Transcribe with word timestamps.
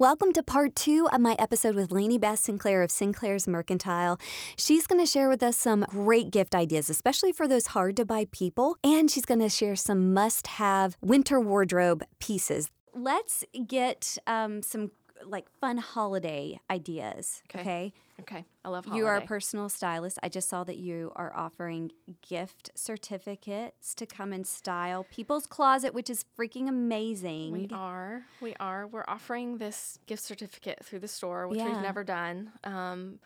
Welcome 0.00 0.32
to 0.34 0.44
part 0.44 0.76
two 0.76 1.08
of 1.12 1.20
my 1.20 1.34
episode 1.40 1.74
with 1.74 1.90
Lanie 1.90 2.18
Beth 2.18 2.38
Sinclair 2.38 2.84
of 2.84 2.90
Sinclair's 2.92 3.48
Mercantile. 3.48 4.20
She's 4.56 4.86
going 4.86 5.00
to 5.00 5.10
share 5.10 5.28
with 5.28 5.42
us 5.42 5.56
some 5.56 5.84
great 5.88 6.30
gift 6.30 6.54
ideas, 6.54 6.88
especially 6.88 7.32
for 7.32 7.48
those 7.48 7.66
hard 7.66 7.96
to 7.96 8.04
buy 8.04 8.26
people, 8.30 8.76
and 8.84 9.10
she's 9.10 9.24
going 9.24 9.40
to 9.40 9.48
share 9.48 9.74
some 9.74 10.14
must 10.14 10.46
have 10.46 10.96
winter 11.00 11.40
wardrobe 11.40 12.04
pieces. 12.20 12.70
Let's 12.94 13.44
get 13.66 14.16
um, 14.28 14.62
some 14.62 14.92
like 15.24 15.48
fun 15.60 15.78
holiday 15.78 16.58
ideas. 16.70 17.42
Okay. 17.54 17.60
Okay. 17.60 17.92
Okay, 18.20 18.44
I 18.64 18.68
love 18.70 18.84
You 18.92 19.06
are 19.06 19.14
a 19.16 19.20
personal 19.20 19.68
stylist. 19.68 20.18
I 20.24 20.28
just 20.28 20.48
saw 20.48 20.64
that 20.64 20.76
you 20.76 21.12
are 21.14 21.32
offering 21.36 21.92
gift 22.28 22.68
certificates 22.74 23.94
to 23.94 24.06
come 24.06 24.32
and 24.32 24.44
style 24.44 25.06
people's 25.08 25.46
closet, 25.46 25.94
which 25.94 26.10
is 26.10 26.24
freaking 26.36 26.68
amazing. 26.68 27.52
We 27.52 27.68
are. 27.72 28.24
We 28.40 28.54
are. 28.58 28.88
We're 28.88 29.04
offering 29.06 29.58
this 29.58 30.00
gift 30.06 30.24
certificate 30.24 30.84
through 30.84 30.98
the 30.98 31.06
store, 31.06 31.46
which 31.46 31.58
Yeah. 31.58 31.66
we've 31.66 31.80
never 31.80 32.02
done. 32.02 32.50
Um, 32.64 33.20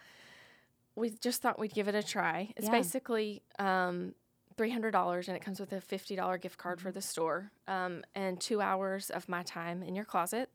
we 0.94 1.08
just 1.08 1.40
thought 1.40 1.58
we'd 1.58 1.72
give 1.72 1.88
it 1.88 1.94
a 1.94 2.02
try. 2.02 2.52
It's 2.58 2.66
Yeah. 2.66 2.72
basically 2.72 3.42
um, 3.58 4.14
$300 4.56 5.26
and 5.28 5.34
it 5.36 5.40
comes 5.42 5.58
with 5.58 5.72
a 5.72 5.80
$50 5.80 6.36
gift 6.36 6.58
card 6.58 6.78
Mm-hmm. 6.78 6.86
for 6.88 6.92
the 6.92 7.00
store 7.00 7.50
um, 7.66 8.04
and 8.14 8.38
two 8.38 8.60
hours 8.60 9.08
of 9.08 9.26
my 9.26 9.42
time 9.42 9.82
in 9.82 9.94
your 9.94 10.04
closet. 10.04 10.50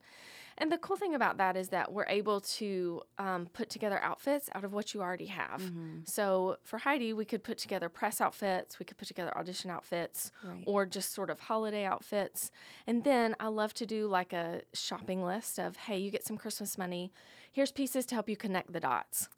And 0.60 0.72
the 0.72 0.78
cool 0.78 0.96
thing 0.96 1.14
about 1.14 1.38
that 1.38 1.56
is 1.56 1.70
that 1.70 1.94
we're 1.94 2.08
able 2.08 2.42
to 2.42 3.02
um, 3.20 3.48
put 3.54 3.70
together 3.70 4.00
outfits 4.02 4.50
out 4.56 4.64
of 4.64 4.74
what 4.74 4.94
you 4.94 5.02
already 5.02 5.28
have. 5.28 5.62
Mm-hmm. 5.62 6.00
So 6.06 6.58
for 6.64 6.80
Heidi, 6.80 7.14
we 7.14 7.26
could 7.26 7.44
put 7.44 7.58
together 7.60 7.90
press 7.90 8.20
outfits, 8.20 8.80
we 8.80 8.86
could 8.86 8.98
put 8.98 9.08
together 9.08 9.38
audition 9.38 9.70
outfits, 9.70 10.32
Right. 10.44 10.64
or 10.66 10.86
just 10.86 11.14
sort 11.14 11.30
of 11.30 11.40
holiday 11.42 11.86
outfits. 11.86 12.50
And 12.88 13.04
then 13.04 13.36
I 13.40 13.48
love 13.48 13.74
to 13.76 13.86
do 13.86 14.08
like 14.08 14.34
a 14.34 14.62
shopping 14.74 15.24
list 15.24 15.60
of, 15.60 15.76
hey, 15.78 15.98
you 15.98 16.10
get 16.10 16.26
some 16.26 16.38
Christmas 16.38 16.78
money. 16.78 17.12
Here's 17.52 17.72
pieces 17.72 18.06
to 18.08 18.16
help 18.16 18.28
you 18.28 18.36
connect 18.36 18.74
the 18.74 18.80
dots 18.80 19.30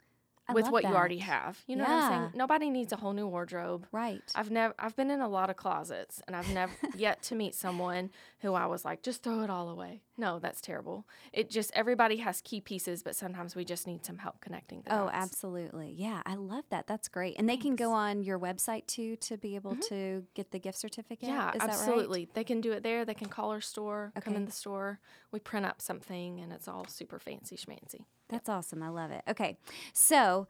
I 0.48 0.54
with 0.54 0.70
what 0.70 0.84
you 0.84 0.90
already 0.90 1.20
have. 1.20 1.60
You 1.68 1.76
know 1.76 1.84
what 1.84 1.92
I'm 1.92 2.12
saying? 2.12 2.32
Nobody 2.34 2.70
needs 2.70 2.92
a 2.92 2.96
whole 2.96 3.14
new 3.14 3.28
wardrobe. 3.28 3.86
Right. 3.92 4.24
I've 4.36 4.50
never 4.52 4.74
I've 4.80 4.96
been 4.96 5.12
in 5.12 5.22
a 5.22 5.28
lot 5.30 5.50
of 5.50 5.58
closets 5.58 6.22
and 6.28 6.36
I've 6.36 6.50
never 6.54 6.74
yet 6.98 7.22
to 7.24 7.36
meet 7.36 7.54
someone 7.56 8.10
who 8.40 8.54
I 8.56 8.66
was 8.66 8.84
like, 8.84 9.04
just 9.04 9.22
throw 9.22 9.42
it 9.42 9.50
all 9.50 9.70
away. 9.70 10.02
No, 10.20 10.38
that's 10.38 10.60
terrible. 10.60 11.08
It 11.32 11.50
just 11.50 11.72
everybody 11.74 12.18
has 12.18 12.42
key 12.42 12.60
pieces, 12.60 13.02
but 13.04 13.16
sometimes 13.16 13.56
we 13.56 13.64
just 13.64 13.88
need 13.88 14.06
some 14.06 14.18
help 14.18 14.42
connecting 14.42 14.82
the 14.82 14.94
Oh, 14.94 15.06
dots. 15.06 15.16
absolutely. 15.16 15.94
Yeah, 15.96 16.22
I 16.26 16.36
love 16.36 16.66
that. 16.72 16.88
That's 16.88 17.08
great. 17.08 17.36
And 17.40 17.48
they 17.48 17.56
can 17.56 17.78
go 17.78 17.94
on 17.94 18.22
your 18.24 18.38
website 18.38 18.86
too 18.86 19.16
to 19.18 19.38
be 19.38 19.56
able 19.56 19.76
to 19.78 20.26
get 20.34 20.52
the 20.52 20.60
gift 20.60 20.78
certificate. 20.78 21.30
Mm-hmm. 21.30 21.38
Yeah, 21.38 21.48
Is 21.54 21.60
that 21.60 21.68
right? 21.68 21.70
absolutely. 21.70 22.30
They 22.34 22.44
can 22.44 22.60
do 22.60 22.74
it 22.74 22.84
there. 22.84 23.06
They 23.06 23.14
can 23.14 23.30
call 23.30 23.52
our 23.52 23.62
store, 23.62 24.12
come 24.22 24.36
in 24.36 24.44
the 24.46 24.52
store. 24.52 25.00
We 25.32 25.40
print 25.40 25.66
up 25.66 25.82
something 25.82 26.42
and 26.42 26.52
it's 26.52 26.68
all 26.68 26.86
super 26.88 27.18
fancy 27.18 27.56
schmancy. 27.56 28.04
That's 28.28 28.50
awesome. 28.50 28.84
I 28.84 28.90
love 28.90 29.12
it. 29.12 29.24
Okay. 29.28 29.58
So 29.94 30.48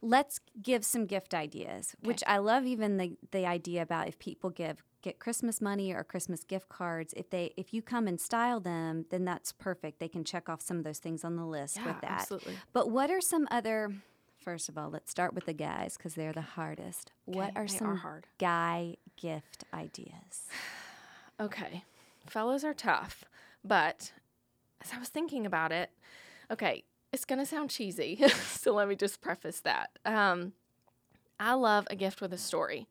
let's 0.00 0.40
give 0.62 0.84
some 0.84 1.06
gift 1.06 1.34
ideas, 1.34 1.94
which 2.02 2.22
I 2.26 2.38
love 2.38 2.64
even 2.66 2.96
the, 2.96 3.16
the 3.32 3.46
idea 3.46 3.82
about 3.82 4.08
if 4.08 4.18
people 4.18 4.48
give 4.50 4.82
get 5.02 5.18
Christmas 5.18 5.60
money 5.60 5.92
or 5.92 6.04
Christmas 6.04 6.44
gift 6.44 6.68
cards, 6.68 7.12
if 7.16 7.30
they 7.30 7.52
if 7.56 7.72
you 7.72 7.82
come 7.82 8.06
and 8.06 8.20
style 8.20 8.60
them, 8.60 9.06
then 9.10 9.24
that's 9.24 9.52
perfect. 9.52 9.98
They 9.98 10.08
can 10.08 10.24
check 10.24 10.48
off 10.48 10.60
some 10.62 10.78
of 10.78 10.84
those 10.84 10.98
things 10.98 11.24
on 11.24 11.36
the 11.36 11.44
list 11.44 11.76
Yeah, 11.76 11.86
with 11.86 12.00
that. 12.02 12.10
absolutely. 12.22 12.54
But 12.72 12.90
what 12.90 13.10
are 13.10 13.20
some 13.20 13.46
other 13.50 13.92
First 14.38 14.70
of 14.70 14.78
all, 14.78 14.88
let's 14.88 15.10
start 15.10 15.34
with 15.34 15.44
the 15.44 15.52
guys 15.52 15.98
because 15.98 16.14
they're 16.14 16.32
the 16.32 16.40
hardest. 16.40 17.12
what 17.26 17.52
are 17.56 17.68
some 17.68 18.00
are 18.04 18.22
guy 18.38 18.96
gift 19.16 19.64
ideas? 19.74 20.48
Okay. 21.40 21.84
Fellows 22.26 22.64
are 22.64 22.74
tough, 22.74 23.24
but 23.64 24.12
as 24.82 24.92
I 24.94 24.98
was 24.98 25.08
thinking 25.08 25.46
about 25.46 25.72
it, 25.72 25.88
okay, 26.50 26.84
it's 27.14 27.24
going 27.24 27.38
to 27.38 27.46
sound 27.46 27.70
cheesy. 27.70 28.22
so 28.28 28.74
let 28.74 28.88
me 28.88 28.94
just 28.94 29.22
preface 29.22 29.60
that. 29.60 29.88
Um, 30.04 30.52
I 31.38 31.54
love 31.54 31.86
a 31.90 31.96
gift 31.96 32.20
with 32.20 32.34
a 32.34 32.38
story. 32.38 32.88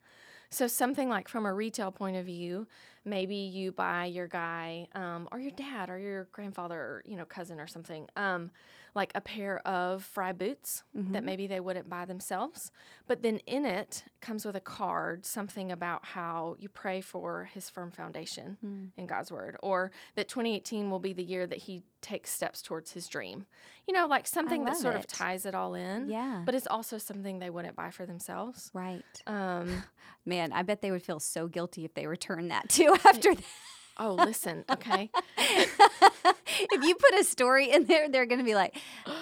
So 0.51 0.67
something 0.67 1.09
like 1.09 1.27
from 1.27 1.45
a 1.45 1.53
retail 1.53 1.91
point 1.91 2.17
of 2.17 2.25
view, 2.25 2.67
maybe 3.05 3.35
you 3.35 3.71
buy 3.71 4.05
your 4.05 4.27
guy 4.27 4.87
um, 4.95 5.27
or 5.31 5.39
your 5.39 5.51
dad 5.51 5.89
or 5.89 5.99
your 5.99 6.27
grandfather 6.31 6.75
or 6.75 7.03
you 7.05 7.15
know 7.15 7.25
cousin 7.25 7.59
or 7.59 7.67
something 7.67 8.07
um, 8.15 8.49
like 8.95 9.11
a 9.15 9.21
pair 9.21 9.59
of 9.67 10.03
Frye 10.03 10.31
boots 10.31 10.83
that 10.93 11.23
maybe 11.23 11.47
they 11.47 11.59
wouldn't 11.59 11.89
buy 11.89 12.05
themselves, 12.05 12.71
but 13.07 13.21
then 13.21 13.37
in 13.45 13.65
it 13.65 14.03
comes 14.21 14.45
with 14.45 14.55
a 14.55 14.59
card 14.59 15.25
something 15.25 15.71
about 15.71 16.05
how 16.05 16.55
you 16.59 16.67
pray 16.69 17.01
for 17.01 17.49
his 17.53 17.69
firm 17.69 17.91
foundation 17.91 18.91
in 18.97 19.05
God's 19.07 19.31
word, 19.31 19.57
or 19.63 19.91
that 20.15 20.27
2018 20.27 20.89
will 20.91 20.99
be 20.99 21.13
the 21.13 21.23
year 21.23 21.47
that 21.47 21.59
he 21.59 21.83
takes 22.01 22.31
steps 22.31 22.61
towards 22.61 22.91
his 22.91 23.07
dream. 23.07 23.45
You 23.87 23.93
know, 23.93 24.07
like 24.07 24.27
something 24.27 24.65
that 24.65 24.77
sort 24.77 24.95
it. 24.95 24.99
of 24.99 25.07
ties 25.07 25.45
it 25.45 25.55
all 25.55 25.73
in. 25.73 26.09
Yeah. 26.09 26.43
But 26.45 26.55
it's 26.55 26.67
also 26.67 26.97
something 26.97 27.39
they 27.39 27.49
wouldn't 27.49 27.75
buy 27.75 27.89
for 27.91 28.05
themselves. 28.05 28.69
Right. 28.73 29.03
Um, 29.25 29.83
Man, 30.25 30.51
I 30.53 30.61
bet 30.63 30.81
they 30.81 30.91
would 30.91 31.03
feel 31.03 31.19
so 31.19 31.47
guilty 31.47 31.85
if 31.85 31.93
they 31.93 32.05
returned 32.07 32.51
that 32.51 32.69
too 32.69 32.95
after 33.05 33.33
that. 33.35 33.43
oh, 33.97 34.13
listen, 34.13 34.63
okay. 34.71 35.09
if 36.71 36.83
you 36.83 36.95
put 36.95 37.13
a 37.19 37.23
story 37.23 37.71
in 37.71 37.85
there, 37.85 38.09
they're 38.09 38.25
going 38.25 38.39
to 38.39 38.45
be 38.45 38.55
like, 38.55 38.75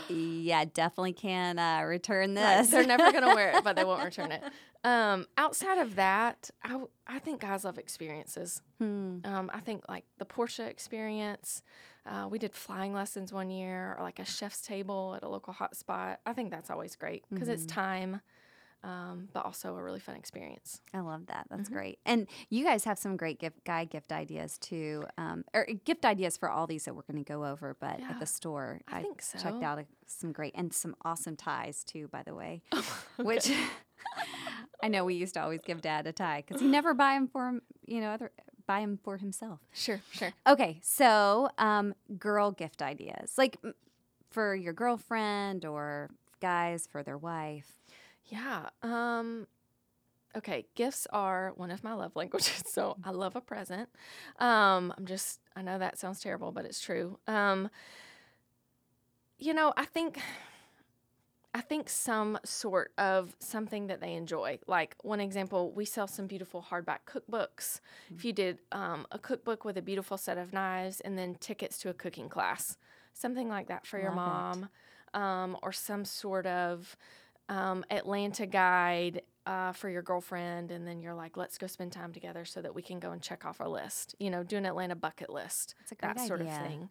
yeah, 0.08 0.66
definitely 0.66 1.14
can 1.14 1.60
uh, 1.60 1.82
return 1.84 2.34
Right, 2.36 2.58
this. 2.60 2.70
They're 2.70 2.86
never 2.86 3.12
going 3.12 3.24
to 3.24 3.36
wear 3.36 3.52
it, 3.58 3.64
but 3.64 3.76
they 3.76 3.84
won't 3.84 4.04
return 4.04 4.32
it. 4.32 4.44
Um, 4.84 5.26
outside 5.38 5.80
of 5.80 5.96
that, 5.96 6.50
I, 6.64 6.80
I 7.08 7.20
think 7.20 7.42
guys 7.42 7.66
love 7.66 7.78
experiences. 7.78 8.62
Hmm. 8.78 9.18
Um, 9.26 9.50
I 9.54 9.60
think 9.60 9.84
like 9.90 10.06
the 10.18 10.24
Porsche 10.26 10.66
experience. 10.66 11.62
Uh, 12.06 12.28
we 12.30 12.38
did 12.40 12.54
flying 12.54 12.94
lessons 12.94 13.34
one 13.34 13.50
year, 13.50 13.96
or 13.98 14.04
like 14.04 14.20
a 14.20 14.24
chef's 14.24 14.62
table 14.62 15.14
at 15.18 15.24
a 15.24 15.28
local 15.28 15.52
hot 15.52 15.76
spot. 15.76 16.22
I 16.26 16.32
think 16.32 16.52
that's 16.52 16.70
always 16.70 16.96
great 16.96 17.26
because 17.34 17.50
it's 17.50 17.66
Mm-hmm. 17.66 17.76
time, 17.80 18.22
um, 18.84 19.30
but 19.34 19.46
also 19.46 19.76
a 19.76 19.84
really 19.84 20.00
fun 20.00 20.16
experience. 20.16 20.82
I 20.94 21.00
love 21.00 21.28
that. 21.28 21.46
Mm-hmm. 21.46 21.58
That's 21.58 21.70
great. 21.70 22.00
And 22.06 22.28
you 22.50 22.64
guys 22.64 22.84
have 22.86 22.98
some 22.98 23.18
great 23.18 23.40
gift 23.40 23.64
guy 23.66 23.86
gift 23.86 24.12
ideas 24.12 24.58
too, 24.58 25.06
um, 25.18 25.44
or 25.54 25.66
gift 25.86 26.06
ideas 26.06 26.38
for 26.38 26.50
all 26.50 26.68
these 26.68 26.86
that 26.86 26.96
we're 26.96 27.04
going 27.04 27.24
to 27.24 27.28
go 27.28 27.46
over. 27.46 27.76
But 27.80 28.00
at 28.02 28.20
the 28.20 28.26
store, 28.26 28.82
I 28.88 29.02
think 29.02 29.24
checked 29.42 29.64
out 29.64 29.80
a, 29.80 29.86
some 30.06 30.32
great 30.32 30.54
and 30.56 30.74
some 30.74 30.96
awesome 31.04 31.36
ties 31.36 31.84
too. 31.84 32.08
By 32.10 32.24
the 32.24 32.34
way, 32.34 32.62
which 33.18 33.52
I 34.82 34.88
know 34.88 35.06
we 35.06 35.16
used 35.16 35.34
to 35.34 35.42
always 35.42 35.62
give 35.66 35.82
Dad 35.82 36.08
a 36.08 36.12
tie 36.12 36.44
because 36.46 36.62
he 36.62 36.68
never 36.68 36.94
buy 36.94 37.14
him 37.14 37.28
for 37.28 37.48
him. 37.48 37.62
You 37.86 38.02
know, 38.02 38.12
other 38.12 38.32
buy 38.68 38.82
him 38.82 39.00
for 39.02 39.18
himself. 39.18 39.60
Sure, 39.74 40.02
sure. 40.12 40.34
Okay, 40.46 40.80
so 40.84 41.50
um, 41.58 41.96
girl 42.20 42.52
gift 42.52 42.82
ideas, 42.82 43.34
like 43.38 43.58
for 44.30 44.54
your 44.54 44.74
girlfriend 44.74 45.66
or 45.66 46.12
guys 46.42 46.88
for 46.92 47.02
their 47.02 47.18
wife. 47.18 47.80
Yeah. 48.28 48.70
Um 48.84 49.48
okay, 50.36 50.66
gifts 50.76 51.08
are 51.12 51.54
one 51.56 51.72
of 51.72 51.84
my 51.84 51.94
love 51.94 52.16
languages. 52.16 52.64
So 52.68 52.98
I 53.04 53.12
love 53.12 53.36
a 53.36 53.42
present. 53.42 53.90
Um 54.40 54.94
I'm 54.98 55.06
just 55.06 55.40
I 55.56 55.62
know 55.62 55.80
that 55.80 55.98
sounds 55.98 56.20
terrible, 56.20 56.52
but 56.52 56.66
it's 56.66 56.80
true. 56.82 57.20
Um 57.28 57.70
you 59.40 59.54
know, 59.54 59.74
I 59.78 59.86
think 59.86 60.20
I 61.54 61.62
think 61.62 61.90
some 61.90 62.38
sort 62.46 62.92
of 62.98 63.36
something 63.40 63.88
that 63.88 64.00
they 64.00 64.14
enjoy. 64.14 64.60
Like 64.68 64.96
one 65.02 65.20
example, 65.20 65.72
we 65.72 65.86
sell 65.86 66.08
some 66.08 66.28
beautiful 66.28 66.64
hardback 66.70 67.00
cookbooks. 67.08 67.80
If 68.16 68.26
you 68.26 68.34
did 68.34 68.60
um, 68.72 69.08
a 69.12 69.18
cookbook 69.18 69.66
with 69.66 69.78
a 69.78 69.82
beautiful 69.82 70.18
set 70.18 70.38
of 70.38 70.54
knives 70.54 71.02
and 71.02 71.18
then 71.18 71.36
tickets 71.40 71.80
to 71.80 71.90
a 71.90 71.94
cooking 71.94 72.30
class, 72.30 72.78
something 73.14 73.50
like 73.50 73.68
that 73.68 73.88
for 73.88 73.98
your 73.98 74.12
Love 74.12 74.16
mom, 74.16 74.70
um, 75.16 75.58
or 75.64 75.72
some 75.72 76.06
sort 76.06 76.46
of 76.46 76.96
um, 77.50 77.84
Atlanta 77.90 78.46
guide 78.46 79.22
uh, 79.46 79.72
for 79.72 79.90
your 79.90 80.02
girlfriend, 80.02 80.72
and 80.72 80.86
then 80.88 81.00
you're 81.00 81.14
like, 81.14 81.38
let's 81.38 81.58
go 81.58 81.68
spend 81.68 81.92
time 81.94 82.12
together 82.12 82.44
so 82.44 82.62
that 82.62 82.76
we 82.76 82.82
can 82.82 83.00
go 83.00 83.12
and 83.12 83.22
check 83.22 83.46
off 83.46 83.62
our 83.62 83.70
list. 83.70 84.16
You 84.20 84.30
know, 84.30 84.44
do 84.44 84.58
an 84.58 84.66
Atlanta 84.66 84.96
bucket 84.96 85.30
list, 85.30 85.76
That's 85.80 85.92
a 85.94 85.96
great 85.96 86.16
that 86.18 86.28
sort 86.28 86.42
of 86.42 86.48
thing. 86.50 86.90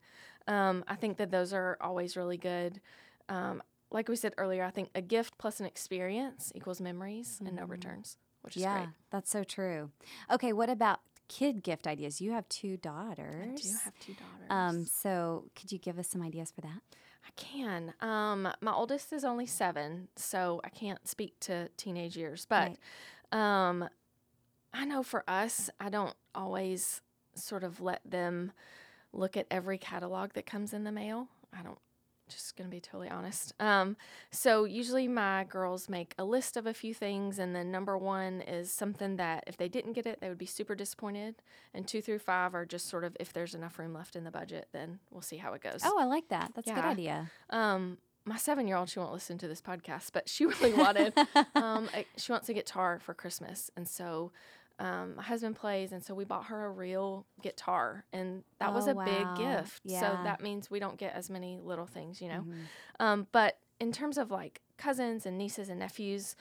Um, 0.48 0.84
I 0.88 0.94
think 0.94 1.18
that 1.18 1.30
those 1.30 1.52
are 1.52 1.76
always 1.80 2.16
really 2.16 2.38
good. 2.38 2.80
Um, 3.28 3.62
like 3.90 4.08
we 4.08 4.16
said 4.16 4.32
earlier, 4.38 4.64
I 4.64 4.70
think 4.70 4.90
a 4.94 5.02
gift 5.02 5.36
plus 5.38 5.60
an 5.60 5.66
experience 5.66 6.50
equals 6.54 6.80
memories 6.80 7.40
and 7.44 7.54
no 7.56 7.64
returns, 7.64 8.16
which 8.42 8.56
is 8.56 8.62
Mm-hmm. 8.62 8.72
yeah, 8.72 8.84
great. 8.84 8.94
that's 9.10 9.30
so 9.30 9.44
true. 9.44 9.90
Okay, 10.30 10.52
what 10.52 10.70
about 10.70 11.00
kid 11.28 11.62
gift 11.62 11.86
ideas? 11.86 12.20
You 12.20 12.30
have 12.32 12.48
two 12.48 12.76
daughters. 12.78 13.42
I 13.42 13.54
do 13.62 13.68
have 13.84 13.98
two 14.00 14.14
daughters. 14.14 14.46
Um, 14.48 14.86
so 14.86 15.44
could 15.54 15.70
you 15.72 15.78
give 15.78 15.98
us 15.98 16.08
some 16.08 16.22
ideas 16.22 16.50
for 16.52 16.62
that? 16.62 16.80
I 17.26 17.30
can. 17.34 17.92
Um, 18.00 18.48
my 18.60 18.72
oldest 18.72 19.12
is 19.12 19.24
only 19.24 19.46
seven, 19.46 20.08
so 20.16 20.60
I 20.64 20.68
can't 20.68 21.06
speak 21.08 21.38
to 21.40 21.68
teenage 21.76 22.16
years. 22.16 22.46
But 22.48 22.76
um, 23.36 23.88
I 24.72 24.84
know 24.84 25.02
for 25.02 25.24
us, 25.28 25.68
I 25.80 25.88
don't 25.88 26.14
always 26.34 27.00
sort 27.34 27.64
of 27.64 27.80
let 27.80 28.00
them 28.08 28.52
look 29.12 29.36
at 29.36 29.46
every 29.50 29.78
catalog 29.78 30.32
that 30.34 30.46
comes 30.46 30.72
in 30.72 30.84
the 30.84 30.92
mail. 30.92 31.28
I 31.58 31.62
don't. 31.62 31.78
Just 32.28 32.56
gonna 32.56 32.68
be 32.68 32.80
totally 32.80 33.08
honest. 33.08 33.52
Um, 33.60 33.96
so 34.30 34.64
usually 34.64 35.08
my 35.08 35.44
girls 35.44 35.88
make 35.88 36.14
a 36.18 36.24
list 36.24 36.56
of 36.56 36.66
a 36.66 36.74
few 36.74 36.94
things, 36.94 37.38
and 37.38 37.54
then 37.54 37.70
number 37.70 37.96
one 37.96 38.40
is 38.40 38.72
something 38.72 39.16
that 39.16 39.44
if 39.46 39.56
they 39.56 39.68
didn't 39.68 39.92
get 39.92 40.06
it, 40.06 40.20
they 40.20 40.28
would 40.28 40.38
be 40.38 40.46
super 40.46 40.74
disappointed. 40.74 41.36
And 41.74 41.86
two 41.86 42.02
through 42.02 42.18
five 42.20 42.54
are 42.54 42.66
just 42.66 42.88
sort 42.88 43.04
of 43.04 43.16
if 43.20 43.32
there's 43.32 43.54
enough 43.54 43.78
room 43.78 43.94
left 43.94 44.16
in 44.16 44.24
the 44.24 44.30
budget, 44.30 44.68
then 44.72 44.98
we'll 45.10 45.22
see 45.22 45.36
how 45.36 45.52
it 45.54 45.62
goes. 45.62 45.82
Oh, 45.84 45.98
I 45.98 46.04
like 46.04 46.28
that. 46.28 46.52
That's 46.54 46.70
a 46.70 46.74
good 46.74 46.84
idea. 46.84 47.30
Um, 47.50 47.98
my 48.26 48.36
seven 48.36 48.66
year 48.66 48.76
old, 48.76 48.90
she 48.90 48.98
won't 48.98 49.12
listen 49.12 49.38
to 49.38 49.48
this 49.48 49.62
podcast, 49.62 50.10
but 50.12 50.28
she 50.28 50.44
really 50.46 50.74
wanted, 50.74 51.14
um, 51.54 51.88
a, 51.94 52.04
she 52.16 52.32
wants 52.32 52.48
a 52.48 52.54
guitar 52.54 52.98
for 52.98 53.14
Christmas. 53.14 53.70
And 53.76 53.86
so, 53.88 54.32
um, 54.78 55.16
my 55.16 55.22
husband 55.22 55.56
plays, 55.56 55.92
and 55.92 56.04
so 56.04 56.14
we 56.14 56.24
bought 56.24 56.46
her 56.46 56.66
a 56.66 56.70
real 56.70 57.26
guitar, 57.42 58.04
and 58.12 58.44
that 58.58 58.72
was 58.74 58.86
Oh, 58.86 58.90
a 58.90 58.94
wow. 58.94 58.94
big 58.94 59.34
gift. 59.34 59.82
So 59.90 60.18
that 60.22 60.42
means 60.42 60.70
we 60.70 60.78
don't 60.80 60.98
get 60.98 61.14
as 61.14 61.30
many 61.30 61.58
little 61.62 61.86
things, 61.86 62.20
you 62.20 62.28
know. 62.28 62.44
Mhm. 62.44 62.68
Um, 63.00 63.26
but 63.32 63.58
in 63.80 63.92
terms 63.92 64.18
of 64.18 64.30
like 64.30 64.60
cousins 64.78 65.26
and 65.26 65.38
nieces 65.38 65.68
and 65.68 65.78
nephews, 65.80 66.36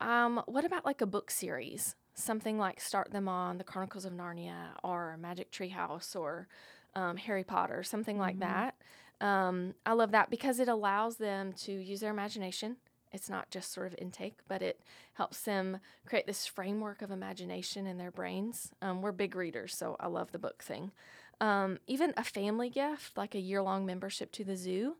um, 0.00 0.42
what 0.46 0.64
about 0.64 0.84
like 0.84 1.00
a 1.00 1.06
book 1.06 1.30
series? 1.30 1.96
Something 2.14 2.58
like 2.58 2.80
Start 2.80 3.10
Them 3.12 3.28
On, 3.28 3.58
The 3.58 3.64
Chronicles 3.64 4.04
of 4.04 4.12
Narnia, 4.12 4.72
or 4.82 5.16
Magic 5.18 5.50
Tree 5.50 5.68
House, 5.68 6.14
or 6.16 6.48
um, 6.94 7.16
Harry 7.16 7.44
Potter, 7.44 7.82
something 7.82 8.18
like 8.18 8.38
Mhm. 8.38 8.40
that. 8.40 8.74
Um, 9.20 9.74
I 9.86 9.92
love 9.94 10.12
that 10.12 10.30
because 10.30 10.60
it 10.60 10.68
allows 10.68 11.16
them 11.16 11.52
to 11.54 11.72
use 11.72 12.00
their 12.00 12.10
imagination. 12.12 12.76
It's 13.12 13.30
not 13.30 13.50
just 13.50 13.72
sort 13.72 13.86
of 13.86 13.94
intake, 13.98 14.38
but 14.48 14.62
it 14.62 14.80
helps 15.14 15.42
them 15.42 15.78
create 16.06 16.26
this 16.26 16.46
framework 16.46 17.02
of 17.02 17.10
imagination 17.10 17.86
in 17.86 17.98
their 17.98 18.10
brains. 18.10 18.70
Um, 18.82 19.00
we're 19.02 19.12
big 19.12 19.34
readers, 19.34 19.74
so 19.74 19.96
I 19.98 20.08
love 20.08 20.32
the 20.32 20.38
book 20.38 20.62
thing. 20.62 20.92
Um, 21.40 21.78
even 21.86 22.12
a 22.16 22.24
family 22.24 22.68
gift, 22.70 23.16
like 23.16 23.34
a 23.34 23.40
year 23.40 23.62
long 23.62 23.86
membership 23.86 24.32
to 24.32 24.44
the 24.44 24.56
zoo, 24.56 24.96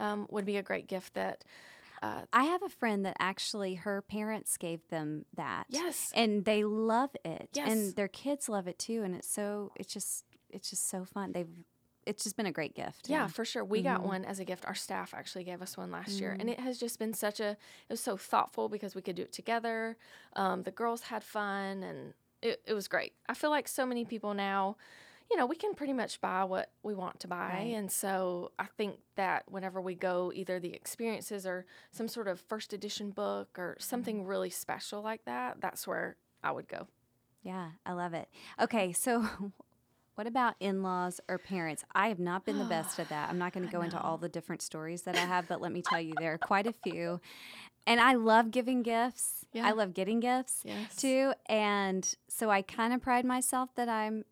um, 0.00 0.26
would 0.30 0.44
be 0.44 0.56
a 0.56 0.62
great 0.62 0.86
gift 0.86 1.14
that, 1.14 1.44
uh, 2.02 2.22
I 2.32 2.44
have 2.44 2.62
a 2.64 2.68
friend 2.68 3.06
that 3.06 3.16
actually 3.20 3.76
her 3.76 4.02
parents 4.02 4.56
gave 4.56 4.80
them 4.88 5.24
that. 5.36 5.66
yes, 5.68 6.10
And 6.14 6.44
they 6.44 6.64
love 6.64 7.10
it. 7.24 7.50
Yes. 7.54 7.70
And 7.70 7.94
their 7.94 8.08
kids 8.08 8.48
love 8.48 8.66
it 8.66 8.78
too. 8.78 9.02
And 9.04 9.14
it's 9.14 9.28
so 9.28 9.70
it's 9.76 9.92
just 9.92 10.24
it's 10.50 10.68
just 10.68 10.88
so 10.88 11.04
fun. 11.04 11.30
They've 11.32 11.48
it's 12.06 12.24
just 12.24 12.36
been 12.36 12.46
a 12.46 12.52
great 12.52 12.74
gift. 12.74 13.08
Yeah, 13.08 13.26
for 13.26 13.44
sure. 13.44 13.64
We 13.64 13.82
got 13.82 14.00
Mhm. 14.02 14.06
one 14.06 14.24
as 14.24 14.40
a 14.40 14.44
gift. 14.44 14.64
Our 14.66 14.74
staff 14.74 15.14
actually 15.14 15.44
gave 15.44 15.62
us 15.62 15.76
one 15.76 15.90
last 15.90 16.20
year, 16.20 16.36
and 16.38 16.48
Mm. 16.48 16.52
it 16.52 16.60
has 16.60 16.78
just 16.78 16.98
been 16.98 17.14
such 17.14 17.40
a. 17.40 17.50
It 17.50 17.58
was 17.90 18.00
so 18.00 18.16
thoughtful 18.16 18.68
because 18.68 18.94
we 18.94 19.02
could 19.02 19.16
do 19.16 19.22
it 19.22 19.32
together. 19.32 19.96
Um, 20.34 20.62
the 20.62 20.70
girls 20.70 21.02
had 21.02 21.22
fun, 21.24 21.82
and 21.82 22.14
it, 22.42 22.60
it 22.66 22.74
was 22.74 22.88
great. 22.88 23.12
I 23.28 23.34
feel 23.34 23.50
like 23.50 23.68
so 23.68 23.86
many 23.86 24.04
people 24.04 24.34
now, 24.34 24.76
you 25.30 25.36
know, 25.36 25.46
we 25.46 25.54
can 25.56 25.74
pretty 25.74 25.92
much 25.92 26.20
buy 26.20 26.44
what 26.44 26.70
we 26.82 26.94
want 26.94 27.20
to 27.20 27.28
buy, 27.28 27.48
Right. 27.48 27.74
and 27.76 27.90
so 27.90 28.50
I 28.58 28.66
think 28.76 28.98
that 29.14 29.50
whenever 29.50 29.80
we 29.80 29.94
go, 29.94 30.32
either 30.34 30.58
the 30.60 30.74
experiences 30.74 31.46
or 31.46 31.64
some 31.92 32.08
sort 32.08 32.26
of 32.28 32.40
first 32.40 32.72
edition 32.72 33.10
book 33.10 33.58
or 33.58 33.76
Mm-hmm. 33.78 33.82
something 33.88 34.24
really 34.26 34.50
special 34.50 35.00
like 35.02 35.24
that, 35.24 35.60
that's 35.60 35.86
where 35.86 36.16
I 36.42 36.50
would 36.50 36.68
go. 36.68 36.88
Yeah, 37.42 37.70
I 37.86 37.92
love 37.92 38.12
it. 38.14 38.28
Okay, 38.60 38.92
so 38.92 39.24
what 40.14 40.26
about 40.26 40.54
in-laws 40.60 41.20
or 41.28 41.38
parents? 41.38 41.84
I 41.94 42.08
have 42.08 42.18
not 42.18 42.44
been 42.44 42.58
the 42.58 42.64
best 42.68 42.98
at 42.98 43.08
that. 43.08 43.28
I'm 43.30 43.38
not 43.38 43.52
going 43.52 43.66
to 43.66 43.72
go 43.72 43.82
into 43.82 44.00
all 44.00 44.18
the 44.18 44.28
different 44.28 44.62
stories 44.62 45.02
that 45.02 45.16
I 45.16 45.24
have, 45.24 45.48
but 45.48 45.60
let 45.60 45.72
me 45.72 45.82
tell 45.82 46.00
you 46.00 46.16
there 46.16 46.34
are 46.34 46.38
quite 46.38 46.66
a 46.66 46.72
few. 46.72 47.20
And 47.86 48.00
I 48.00 48.14
love 48.14 48.50
giving 48.50 48.82
gifts. 48.82 49.44
Yeah. 49.52 49.66
I 49.66 49.72
love 49.72 49.92
getting 49.94 50.20
gifts 50.20 50.62
Yes. 50.64 50.96
too, 50.96 51.32
and 51.46 52.14
so 52.28 52.50
I 52.50 52.62
kind 52.62 52.92
of 52.94 53.02
pride 53.02 53.24
myself 53.24 53.74
that 53.74 53.88
I'm 53.88 54.24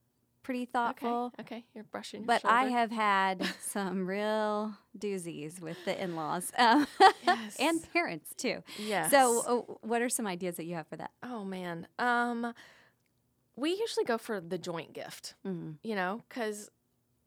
pretty 0.43 0.65
thoughtful. 0.65 1.33
Okay. 1.39 1.57
okay. 1.57 1.65
You're 1.75 1.85
brushing. 1.85 2.21
Your 2.21 2.27
But 2.27 2.43
I 2.45 2.67
have 2.67 2.91
had 2.91 3.47
some 3.61 4.07
real 4.09 4.75
doozies 4.99 5.61
with 5.61 5.77
the 5.85 6.01
in-laws 6.03 6.53
um, 6.59 6.87
Yes. 7.27 7.57
and 7.59 7.93
parents 7.93 8.33
too. 8.37 8.63
Yes. 8.79 9.11
So, 9.11 9.41
uh, 9.69 9.73
what 9.87 10.01
are 10.01 10.09
some 10.09 10.27
ideas 10.27 10.57
that 10.57 10.65
you 10.65 10.75
have 10.77 10.87
for 10.87 10.97
that? 10.97 11.11
Oh 11.23 11.45
man. 11.45 11.87
Um 11.99 12.55
we 13.61 13.71
usually 13.71 14.05
go 14.05 14.19
for 14.19 14.41
the 14.41 14.59
joint 14.59 14.93
gift, 14.93 15.35
Mm. 15.47 15.77
you 15.83 15.95
know, 15.95 16.23
cuz 16.29 16.71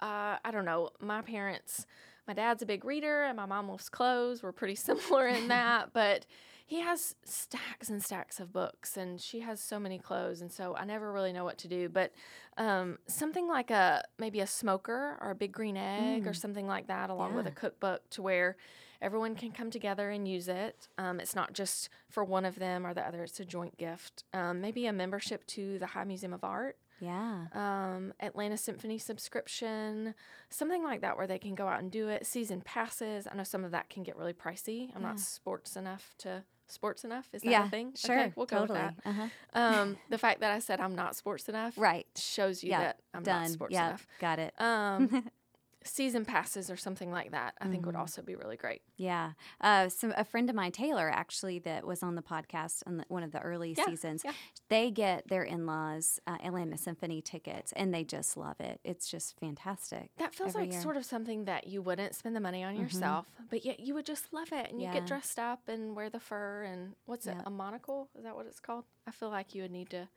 uh 0.02 0.38
I 0.44 0.52
don't 0.52 0.66
know, 0.66 0.90
my 1.00 1.22
parents 1.22 1.86
my 2.28 2.34
dad's 2.34 2.62
a 2.62 2.66
big 2.66 2.86
reader 2.86 3.24
and 3.24 3.36
my 3.36 3.46
mom 3.46 3.68
loves 3.68 3.90
clothes. 3.90 4.42
We're 4.42 4.54
pretty 4.54 4.76
similar 4.90 5.28
in 5.28 5.50
that, 5.50 5.92
but 5.94 6.26
he 6.66 6.80
has 6.80 7.16
stacks 7.26 7.90
and 7.90 8.02
stacks 8.02 8.40
of 8.40 8.54
books 8.54 8.96
and 8.96 9.20
she 9.22 9.42
has 9.42 9.60
so 9.62 9.78
many 9.80 10.00
clothes 10.00 10.42
and 10.42 10.50
so 10.52 10.74
I 10.76 10.86
never 10.86 11.12
really 11.12 11.34
know 11.34 11.44
what 11.44 11.58
to 11.60 11.68
do, 11.68 11.90
but 11.90 12.12
um 12.58 12.98
something 13.08 13.48
like 13.48 13.72
a 13.72 14.04
maybe 14.18 14.40
a 14.40 14.48
smoker 14.48 15.18
or 15.22 15.32
a 15.32 15.36
big 15.36 15.52
green 15.52 15.78
egg 15.78 16.26
or 16.26 16.32
Mm. 16.32 16.36
something 16.44 16.68
like 16.68 16.88
that 16.88 17.10
along 17.10 17.34
with 17.36 17.46
a 17.48 17.52
cookbook 17.52 18.10
to 18.12 18.22
where 18.22 18.56
everyone 19.04 19.36
can 19.36 19.52
come 19.52 19.70
together 19.70 20.10
and 20.10 20.28
use 20.28 20.48
it. 20.48 20.88
Um, 20.98 21.20
it's 21.20 21.36
not 21.36 21.54
just 21.54 21.90
for 22.10 22.24
one 22.24 22.46
of 22.46 22.58
them 22.58 22.86
or 22.88 22.94
the 22.94 23.06
other, 23.06 23.24
it's 23.24 23.40
a 23.40 23.46
joint 23.46 23.78
gift. 23.78 24.24
Um, 24.34 24.62
maybe 24.62 24.86
a 24.88 24.94
membership 24.94 25.46
to 25.48 25.78
the 25.80 25.88
High 25.88 26.06
Museum 26.06 26.34
of 26.34 26.44
Art, 26.44 26.78
Yeah. 27.00 27.48
um, 27.54 28.14
Atlanta 28.20 28.58
Symphony 28.58 28.98
subscription, 28.98 30.16
something 30.50 30.84
like 30.84 31.02
that 31.02 31.18
where 31.18 31.28
they 31.28 31.38
can 31.40 31.54
go 31.56 31.68
out 31.68 31.80
and 31.82 31.92
do 31.92 32.08
it. 32.08 32.26
Season 32.26 32.62
passes. 32.62 33.28
I 33.30 33.36
know 33.36 33.44
some 33.44 33.64
of 33.66 33.72
that 33.72 33.90
can 33.90 34.04
get 34.04 34.16
really 34.18 34.34
pricey. 34.34 34.90
I'm 34.96 35.02
Yeah. 35.02 35.10
not 35.10 35.20
sports 35.20 35.76
enough 35.76 36.14
to. 36.20 36.44
Sports 36.70 37.04
enough? 37.04 37.28
Is 37.34 37.42
that 37.44 37.52
yeah. 37.52 37.66
a 37.68 37.70
thing? 37.70 37.94
Sure. 37.94 38.18
Okay, 38.20 38.34
we'll 38.36 38.46
go 38.48 38.60
totally. 38.60 38.80
with 38.80 38.94
Uh-huh. 39.06 39.28
that. 39.54 39.76
Um, 39.80 39.98
the 40.10 40.18
fact 40.18 40.40
that 40.40 40.52
I 40.52 40.60
said 40.60 40.80
I'm 40.80 40.96
not 40.96 41.14
sports 41.16 41.48
enough 41.50 41.78
Right. 41.78 42.08
shows 42.16 42.64
you 42.64 42.70
Yeah, 42.72 42.80
that 42.80 43.00
I'm 43.14 43.22
Done. 43.22 43.42
not 43.44 43.52
sports 43.52 43.74
yeah. 43.74 43.88
enough. 43.90 44.08
Got 44.20 44.40
it. 44.40 44.54
Um, 44.60 45.30
season 45.86 46.26
passes 46.26 46.70
or 46.70 46.78
something 46.78 47.12
like 47.12 47.32
that, 47.32 47.56
I 47.62 47.68
think 47.68 47.86
would 47.86 47.96
Mhm. 47.96 48.00
also 48.00 48.22
be 48.22 48.36
really 48.36 48.58
great. 48.58 48.82
Yeah. 48.96 49.34
Uh, 49.62 49.90
so 49.90 50.12
a 50.16 50.24
friend 50.24 50.50
of 50.50 50.56
mine, 50.56 50.72
Taylor, 50.72 51.10
actually, 51.10 51.60
that 51.60 51.86
was 51.86 52.04
on 52.04 52.16
the 52.16 52.22
podcast 52.22 52.84
on 52.88 52.98
the, 52.98 53.06
one 53.08 53.24
of 53.24 53.32
the 53.32 53.40
early 53.42 53.74
Yeah, 53.78 53.86
seasons, 53.86 54.22
yeah. 54.26 54.34
they 54.70 54.92
get 54.92 55.28
their 55.28 55.44
in-laws 55.44 56.20
uh, 56.28 56.38
Atlanta 56.44 56.78
Symphony 56.78 57.22
tickets, 57.22 57.72
and 57.74 57.94
they 57.94 58.04
just 58.04 58.36
love 58.38 58.60
it. 58.60 58.80
It's 58.84 59.10
just 59.10 59.40
fantastic. 59.40 60.12
That 60.18 60.34
feels 60.34 60.56
like 60.56 60.72
year. 60.72 60.82
sort 60.82 60.98
of 60.98 61.06
something 61.06 61.46
that 61.46 61.68
you 61.68 61.82
wouldn't 61.82 62.16
spend 62.16 62.36
the 62.36 62.40
money 62.42 62.64
on 62.64 62.76
Mhm. 62.76 62.80
yourself, 62.82 63.30
but 63.50 63.64
yet 63.66 63.80
you 63.80 63.94
would 63.94 64.06
just 64.06 64.34
love 64.34 64.52
it 64.52 64.70
and 64.72 64.80
you 64.82 64.88
Yeah. 64.88 64.94
get 64.94 65.06
dressed 65.06 65.40
up 65.40 65.68
and 65.68 65.96
wear 65.96 66.10
the 66.10 66.20
fur 66.20 66.64
and 66.64 66.96
what's 67.06 67.28
it, 67.28 67.38
a 67.46 67.50
monocle? 67.50 68.10
Is 68.16 68.24
that 68.24 68.36
what 68.36 68.46
it's 68.46 68.60
called? 68.60 68.86
I 69.08 69.12
feel 69.12 69.30
like 69.30 69.54
you 69.54 69.62
would 69.64 69.72
need 69.72 69.90
to 69.92 70.08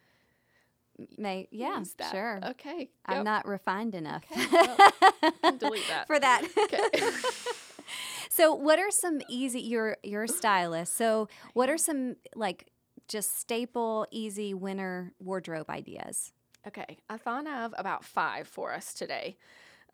May 1.19 1.49
yeah, 1.51 1.83
sure. 2.11 2.41
Okay. 2.43 2.91
I'm 3.07 3.25
not 3.25 3.47
refined 3.47 3.95
enough 3.95 4.25
Okay, 4.33 4.47
well, 4.51 5.57
delete 5.59 5.83
that. 5.89 6.07
for 6.07 6.19
that. 6.19 6.43
Okay. 6.59 6.81
so, 8.31 8.55
what 8.55 8.79
are 8.79 8.91
some 8.91 9.21
easy? 9.29 9.61
You're 9.61 9.97
you're 10.03 10.27
stylist, 10.27 10.97
so 10.97 11.29
what 11.55 11.69
are 11.69 11.79
some 11.79 12.17
like 12.35 12.67
just 13.09 13.39
staple, 13.39 14.07
easy 14.11 14.55
winter 14.55 15.13
wardrobe 15.21 15.71
ideas? 15.71 16.33
Okay, 16.67 16.99
I 17.09 17.17
thought 17.17 17.47
of 17.47 17.75
about 17.79 18.05
five 18.05 18.49
for 18.49 18.73
us 18.73 18.93
today. 18.93 19.37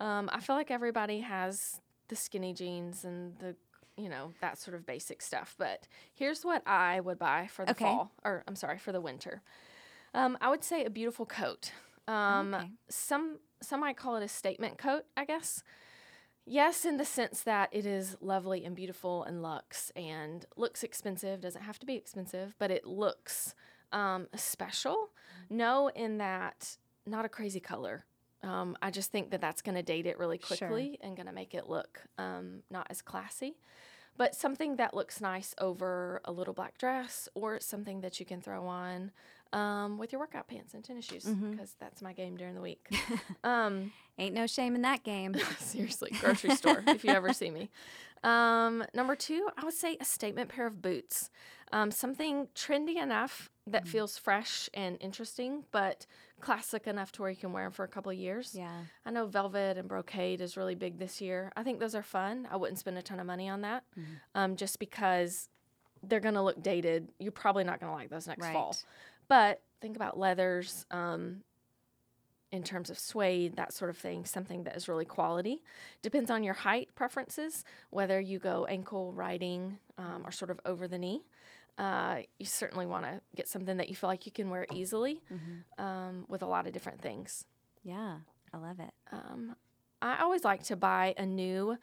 Um, 0.00 0.30
I 0.32 0.40
feel 0.40 0.56
like 0.56 0.70
everybody 0.70 1.20
has 1.20 1.80
the 2.08 2.16
skinny 2.16 2.54
jeans 2.54 3.04
and 3.04 3.38
the, 3.38 3.54
you 3.96 4.08
know, 4.08 4.32
that 4.40 4.56
sort 4.58 4.74
of 4.74 4.86
basic 4.86 5.20
stuff. 5.20 5.54
But 5.58 5.86
here's 6.14 6.44
what 6.44 6.66
I 6.66 7.00
would 7.00 7.18
buy 7.18 7.48
for 7.52 7.64
the 7.66 7.72
Okay. 7.72 7.84
fall, 7.84 8.10
or 8.24 8.42
I'm 8.48 8.56
sorry, 8.56 8.78
for 8.78 8.90
the 8.92 9.00
winter. 9.02 9.42
Um, 10.14 10.36
I 10.40 10.50
would 10.50 10.62
say 10.64 10.84
a 10.84 10.90
beautiful 10.90 11.26
coat. 11.26 11.72
Um, 12.08 12.54
Okay. 12.54 12.70
Some 12.88 13.38
some 13.62 13.80
might 13.80 13.96
call 13.96 14.16
it 14.16 14.24
a 14.24 14.28
statement 14.28 14.76
coat, 14.76 15.04
I 15.16 15.24
guess. 15.24 15.62
Yes, 16.44 16.84
in 16.84 16.96
the 16.96 17.04
sense 17.04 17.42
that 17.44 17.68
it 17.70 17.86
is 17.86 18.16
lovely 18.20 18.64
and 18.64 18.74
beautiful 18.74 19.22
and 19.22 19.40
luxe 19.42 19.92
and 19.94 20.44
looks 20.56 20.82
expensive. 20.82 21.40
Doesn't 21.40 21.62
have 21.62 21.78
to 21.78 21.86
be 21.86 21.94
expensive, 21.94 22.56
but 22.58 22.72
it 22.72 22.84
looks 22.84 23.54
um, 23.92 24.26
special. 24.34 25.10
No, 25.48 25.88
in 25.94 26.18
that 26.18 26.76
not 27.06 27.24
a 27.24 27.28
crazy 27.28 27.60
color. 27.60 28.04
Um, 28.42 28.76
I 28.82 28.90
just 28.90 29.12
think 29.12 29.30
that 29.30 29.40
that's 29.40 29.62
going 29.62 29.76
to 29.76 29.84
date 29.84 30.04
it 30.06 30.18
really 30.18 30.40
Sure. 30.42 30.56
quickly 30.56 30.98
and 31.00 31.14
going 31.14 31.26
to 31.28 31.32
make 31.32 31.54
it 31.54 31.68
look 31.68 32.02
um, 32.18 32.64
not 32.70 32.88
as 32.90 33.00
classy. 33.00 33.56
But 34.16 34.34
something 34.34 34.76
that 34.76 34.94
looks 34.94 35.20
nice 35.20 35.54
over 35.58 36.20
a 36.24 36.32
little 36.32 36.52
black 36.52 36.76
dress 36.76 37.28
or 37.34 37.60
something 37.60 38.00
that 38.00 38.18
you 38.18 38.26
can 38.26 38.40
throw 38.42 38.66
on 38.66 39.12
um, 39.52 39.98
with 39.98 40.12
your 40.12 40.20
workout 40.20 40.48
pants 40.48 40.74
and 40.74 40.82
tennis 40.84 41.04
shoes 41.04 41.24
because 41.24 41.70
Mhm. 41.70 41.78
that's 41.78 42.00
my 42.02 42.12
game 42.12 42.36
during 42.36 42.54
the 42.54 42.60
week. 42.62 42.88
um, 43.44 43.92
Ain't 44.18 44.34
no 44.34 44.46
shame 44.46 44.74
in 44.74 44.82
that 44.82 45.02
game. 45.04 45.34
seriously, 45.58 46.10
grocery 46.20 46.54
store 46.54 46.82
if 46.86 47.02
you 47.04 47.10
ever 47.10 47.32
see 47.32 47.50
me. 47.50 47.70
Um, 48.24 48.84
number 48.94 49.16
two, 49.16 49.48
I 49.58 49.64
would 49.64 49.74
say 49.74 49.96
a 50.00 50.04
statement 50.04 50.48
pair 50.48 50.64
of 50.68 50.80
boots. 50.80 51.28
Um, 51.72 51.90
something 51.90 52.46
trendy 52.54 53.02
enough 53.02 53.50
that 53.66 53.82
Mm. 53.84 53.88
feels 53.88 54.16
fresh 54.16 54.70
and 54.74 54.96
interesting, 55.00 55.64
but 55.72 56.06
classic 56.38 56.86
enough 56.86 57.10
to 57.12 57.22
where 57.22 57.32
you 57.32 57.36
can 57.36 57.52
wear 57.52 57.64
them 57.64 57.72
for 57.72 57.84
a 57.84 57.88
couple 57.88 58.12
of 58.12 58.16
years. 58.16 58.54
Yeah. 58.54 58.82
I 59.04 59.10
know 59.10 59.26
velvet 59.26 59.76
and 59.76 59.88
brocade 59.88 60.40
is 60.40 60.56
really 60.56 60.76
big 60.76 60.98
this 61.00 61.20
year. 61.20 61.50
I 61.56 61.64
think 61.64 61.80
those 61.80 61.96
are 61.96 62.02
fun. 62.04 62.46
I 62.48 62.54
wouldn't 62.56 62.78
spend 62.78 62.96
a 62.96 63.02
ton 63.02 63.18
of 63.18 63.26
money 63.26 63.48
on 63.48 63.62
that 63.62 63.82
Mhm. 63.98 64.04
um, 64.36 64.54
just 64.56 64.78
because 64.78 65.48
they're 66.04 66.20
going 66.20 66.34
to 66.34 66.42
look 66.42 66.62
dated. 66.62 67.08
You're 67.18 67.32
probably 67.32 67.64
not 67.64 67.80
going 67.80 67.90
to 67.90 67.96
like 67.96 68.08
those 68.10 68.28
next 68.28 68.46
fall. 68.50 68.76
But 69.32 69.62
think 69.80 69.96
about 69.96 70.18
leathers. 70.18 70.84
Um, 70.90 71.42
in 72.50 72.62
terms 72.62 72.90
of 72.90 72.98
suede, 72.98 73.56
that 73.56 73.72
sort 73.72 73.88
of 73.88 73.96
thing, 73.96 74.26
something 74.26 74.64
that 74.64 74.76
is 74.76 74.88
really 74.88 75.06
quality. 75.06 75.62
Depends 76.02 76.30
on 76.30 76.44
your 76.44 76.52
height 76.52 76.90
preferences, 76.94 77.64
whether 77.88 78.20
you 78.20 78.38
go 78.38 78.66
ankle 78.66 79.10
riding 79.14 79.78
um, 79.96 80.20
or 80.26 80.32
sort 80.32 80.50
of 80.50 80.60
over 80.66 80.86
the 80.86 80.98
knee. 80.98 81.22
Uh, 81.78 82.18
you 82.38 82.44
certainly 82.44 82.84
want 82.84 83.06
to 83.06 83.22
get 83.34 83.48
something 83.48 83.78
that 83.78 83.88
you 83.88 83.94
feel 83.94 84.10
like 84.10 84.26
you 84.26 84.32
can 84.32 84.50
wear 84.50 84.66
easily 84.70 85.22
um, 85.78 86.26
with 86.28 86.42
a 86.42 86.46
lot 86.46 86.66
of 86.66 86.74
different 86.74 87.00
things. 87.00 87.46
Yeah, 87.82 88.16
I 88.52 88.58
love 88.58 88.80
it. 88.80 88.92
Um, 89.12 89.56
I 90.02 90.20
always 90.20 90.44
like 90.44 90.62
to 90.64 90.76
buy 90.76 91.14
a 91.16 91.24
new 91.24 91.78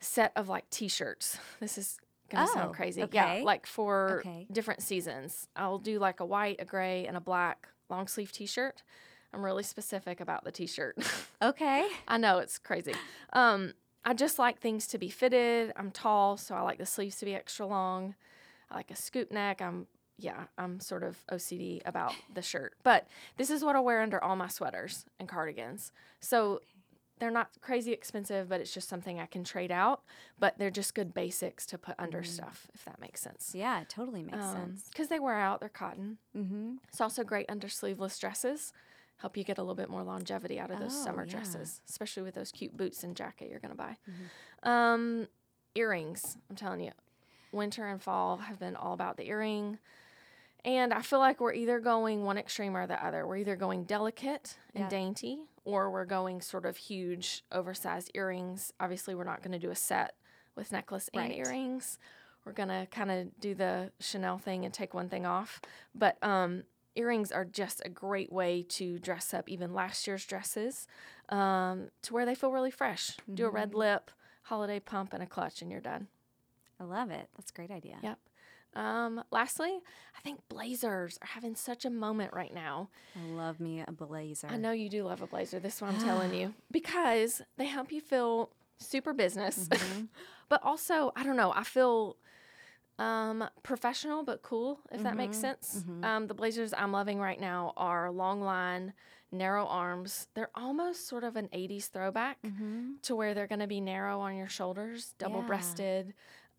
set 0.00 0.32
of 0.34 0.48
like 0.48 0.68
t-shirts. 0.70 1.38
This 1.60 1.78
is 1.78 1.98
gonna 2.34 2.46
Oh, 2.50 2.54
sound 2.54 2.74
crazy. 2.74 3.02
okay. 3.04 3.38
Yeah, 3.38 3.44
like 3.44 3.66
for 3.66 4.18
Okay. 4.20 4.46
different 4.50 4.82
seasons. 4.82 5.48
I'll 5.56 5.78
do 5.78 5.98
like 5.98 6.20
a 6.20 6.24
white, 6.24 6.56
a 6.60 6.64
gray, 6.64 7.06
and 7.06 7.16
a 7.16 7.20
black 7.20 7.68
long 7.88 8.06
sleeve 8.06 8.32
t-shirt. 8.32 8.82
I'm 9.32 9.44
really 9.44 9.62
specific 9.62 10.20
about 10.20 10.44
the 10.44 10.52
t-shirt. 10.52 10.96
Okay. 11.42 11.86
I 12.08 12.16
know 12.16 12.38
it's 12.38 12.58
crazy. 12.58 12.94
Um, 13.34 13.74
I 14.04 14.14
just 14.14 14.38
like 14.38 14.60
things 14.60 14.86
to 14.88 14.98
be 14.98 15.10
fitted. 15.10 15.72
I'm 15.76 15.90
tall, 15.90 16.36
so 16.38 16.54
I 16.54 16.62
like 16.62 16.78
the 16.78 16.86
sleeves 16.86 17.16
to 17.16 17.26
be 17.26 17.34
extra 17.34 17.66
long. 17.66 18.14
I 18.70 18.76
like 18.76 18.90
a 18.90 18.96
scoop 18.96 19.30
neck. 19.30 19.60
I'm 19.60 19.86
yeah, 20.16 20.44
I'm 20.56 20.78
sort 20.80 21.02
of 21.02 21.18
OCD 21.30 21.82
about 21.84 22.14
the 22.32 22.40
shirt. 22.40 22.74
But 22.84 23.08
this 23.36 23.50
is 23.50 23.64
what 23.64 23.74
I 23.76 23.80
wear 23.80 24.00
under 24.00 24.22
all 24.22 24.36
my 24.36 24.46
sweaters 24.48 25.04
and 25.18 25.28
cardigans. 25.28 25.90
So 26.20 26.60
they're 27.24 27.30
not 27.30 27.48
crazy 27.62 27.90
expensive, 27.92 28.50
but 28.50 28.60
it's 28.60 28.72
just 28.74 28.86
something 28.86 29.18
I 29.18 29.24
can 29.24 29.44
trade 29.44 29.72
out. 29.72 30.02
But 30.38 30.58
they're 30.58 30.70
just 30.70 30.94
good 30.94 31.14
basics 31.14 31.64
to 31.66 31.78
put 31.78 31.94
under 31.98 32.22
stuff, 32.22 32.66
if 32.74 32.84
that 32.84 33.00
makes 33.00 33.22
sense. 33.22 33.52
Yeah, 33.54 33.80
it 33.80 33.88
totally 33.88 34.22
makes 34.22 34.44
sense. 34.44 34.88
Because 34.90 35.08
they 35.08 35.18
wear 35.18 35.38
out, 35.38 35.60
they're 35.60 35.70
cotton. 35.70 36.18
Mm-hmm. 36.36 36.74
It's 36.88 37.00
also 37.00 37.24
great 37.24 37.46
under 37.48 37.70
sleeveless 37.70 38.18
dresses. 38.18 38.74
Help 39.16 39.38
you 39.38 39.44
get 39.44 39.56
a 39.56 39.62
little 39.62 39.74
bit 39.74 39.88
more 39.88 40.02
longevity 40.02 40.60
out 40.60 40.70
of 40.70 40.80
those 40.80 40.94
Oh, 40.94 41.04
summer 41.04 41.24
yeah. 41.24 41.30
dresses, 41.32 41.80
especially 41.88 42.24
with 42.24 42.34
those 42.34 42.52
cute 42.52 42.76
boots 42.76 43.02
and 43.02 43.16
jacket 43.16 43.48
you're 43.48 43.60
gonna 43.60 43.74
buy. 43.74 43.96
Mm-hmm. 44.10 44.68
Um, 44.68 45.28
earrings. 45.74 46.36
I'm 46.50 46.56
telling 46.56 46.80
you, 46.80 46.92
winter 47.52 47.86
and 47.86 48.02
fall 48.02 48.36
have 48.36 48.58
been 48.58 48.76
all 48.76 48.92
about 48.92 49.16
the 49.16 49.26
earring. 49.26 49.78
And 50.64 50.94
I 50.94 51.02
feel 51.02 51.18
like 51.18 51.40
we're 51.40 51.52
either 51.52 51.78
going 51.78 52.24
one 52.24 52.38
extreme 52.38 52.76
or 52.76 52.86
the 52.86 53.04
other. 53.04 53.26
We're 53.26 53.36
either 53.36 53.56
going 53.56 53.84
delicate 53.84 54.56
and 54.74 54.84
Yeah. 54.84 54.88
dainty, 54.88 55.40
or 55.64 55.90
we're 55.90 56.06
going 56.06 56.40
sort 56.40 56.64
of 56.64 56.76
huge, 56.76 57.44
oversized 57.52 58.10
earrings. 58.14 58.72
Obviously, 58.80 59.14
we're 59.14 59.24
not 59.24 59.42
going 59.42 59.52
to 59.52 59.58
do 59.58 59.70
a 59.70 59.76
set 59.76 60.14
with 60.54 60.72
necklace 60.72 61.08
and 61.12 61.28
Right. 61.28 61.38
earrings. 61.38 61.98
We're 62.44 62.52
going 62.52 62.68
to 62.68 62.86
kind 62.90 63.10
of 63.10 63.40
do 63.40 63.54
the 63.54 63.92
Chanel 64.00 64.38
thing 64.38 64.64
and 64.64 64.72
take 64.72 64.94
one 64.94 65.08
thing 65.08 65.26
off. 65.26 65.60
But 65.94 66.22
um, 66.22 66.64
earrings 66.94 67.32
are 67.32 67.44
just 67.44 67.82
a 67.84 67.88
great 67.88 68.30
way 68.32 68.62
to 68.62 68.98
dress 68.98 69.34
up 69.34 69.48
even 69.48 69.72
last 69.74 70.06
year's 70.06 70.24
dresses 70.26 70.86
um, 71.30 71.90
to 72.02 72.12
where 72.14 72.24
they 72.26 72.34
feel 72.34 72.52
really 72.52 72.70
fresh. 72.70 73.16
Do 73.32 73.46
a 73.46 73.50
red 73.50 73.74
lip, 73.74 74.10
holiday 74.42 74.80
pump, 74.80 75.12
and 75.12 75.22
a 75.22 75.26
clutch, 75.26 75.60
and 75.62 75.70
you're 75.70 75.80
done. 75.80 76.08
I 76.78 76.84
love 76.84 77.10
it. 77.10 77.28
That's 77.36 77.50
a 77.50 77.54
great 77.54 77.70
idea. 77.70 77.98
Yep. 78.02 78.18
Um, 78.74 79.22
lastly, 79.30 79.78
I 80.16 80.20
think 80.22 80.40
blazers 80.48 81.18
are 81.22 81.28
having 81.28 81.54
such 81.54 81.84
a 81.84 81.90
moment 81.90 82.32
right 82.32 82.52
now. 82.52 82.88
I 83.16 83.22
love 83.22 83.60
me 83.60 83.82
a 83.86 83.92
blazer. 83.92 84.48
I 84.50 84.56
know 84.56 84.72
you 84.72 84.88
do 84.88 85.04
love 85.04 85.22
a 85.22 85.26
blazer. 85.26 85.60
This 85.60 85.76
is 85.76 85.80
what 85.82 85.88
I'm 85.90 85.98
telling 85.98 86.32
you 86.40 86.54
because 86.70 87.42
they 87.56 87.66
help 87.66 87.92
you 87.92 88.00
feel 88.00 88.50
super 88.78 89.12
business, 89.12 89.68
Mm-hmm. 89.72 90.04
but 90.48 90.62
also 90.62 91.12
I 91.16 91.22
don't 91.24 91.36
know. 91.36 91.52
I 91.54 91.62
feel 91.64 92.16
um, 92.98 93.44
professional 93.62 94.22
but 94.24 94.42
cool, 94.42 94.80
if 94.92 95.02
that 95.02 95.08
Mm-hmm. 95.10 95.16
makes 95.16 95.38
sense. 95.38 95.84
Um, 96.02 96.26
the 96.26 96.34
blazers 96.34 96.72
I'm 96.76 96.92
loving 96.92 97.18
right 97.18 97.40
now 97.40 97.72
are 97.76 98.10
long 98.10 98.40
line, 98.40 98.92
narrow 99.32 99.66
arms. 99.66 100.28
They're 100.34 100.50
almost 100.54 101.08
sort 101.08 101.24
of 101.24 101.36
an 101.36 101.48
80s 101.52 101.86
throwback 101.88 102.38
Mm-hmm. 102.44 102.92
to 103.02 103.16
where 103.16 103.34
they're 103.34 103.46
going 103.48 103.60
to 103.60 103.66
be 103.66 103.80
narrow 103.80 104.20
on 104.20 104.36
your 104.36 104.48
shoulders, 104.48 105.14
double 105.18 105.42
breasted, 105.42 106.14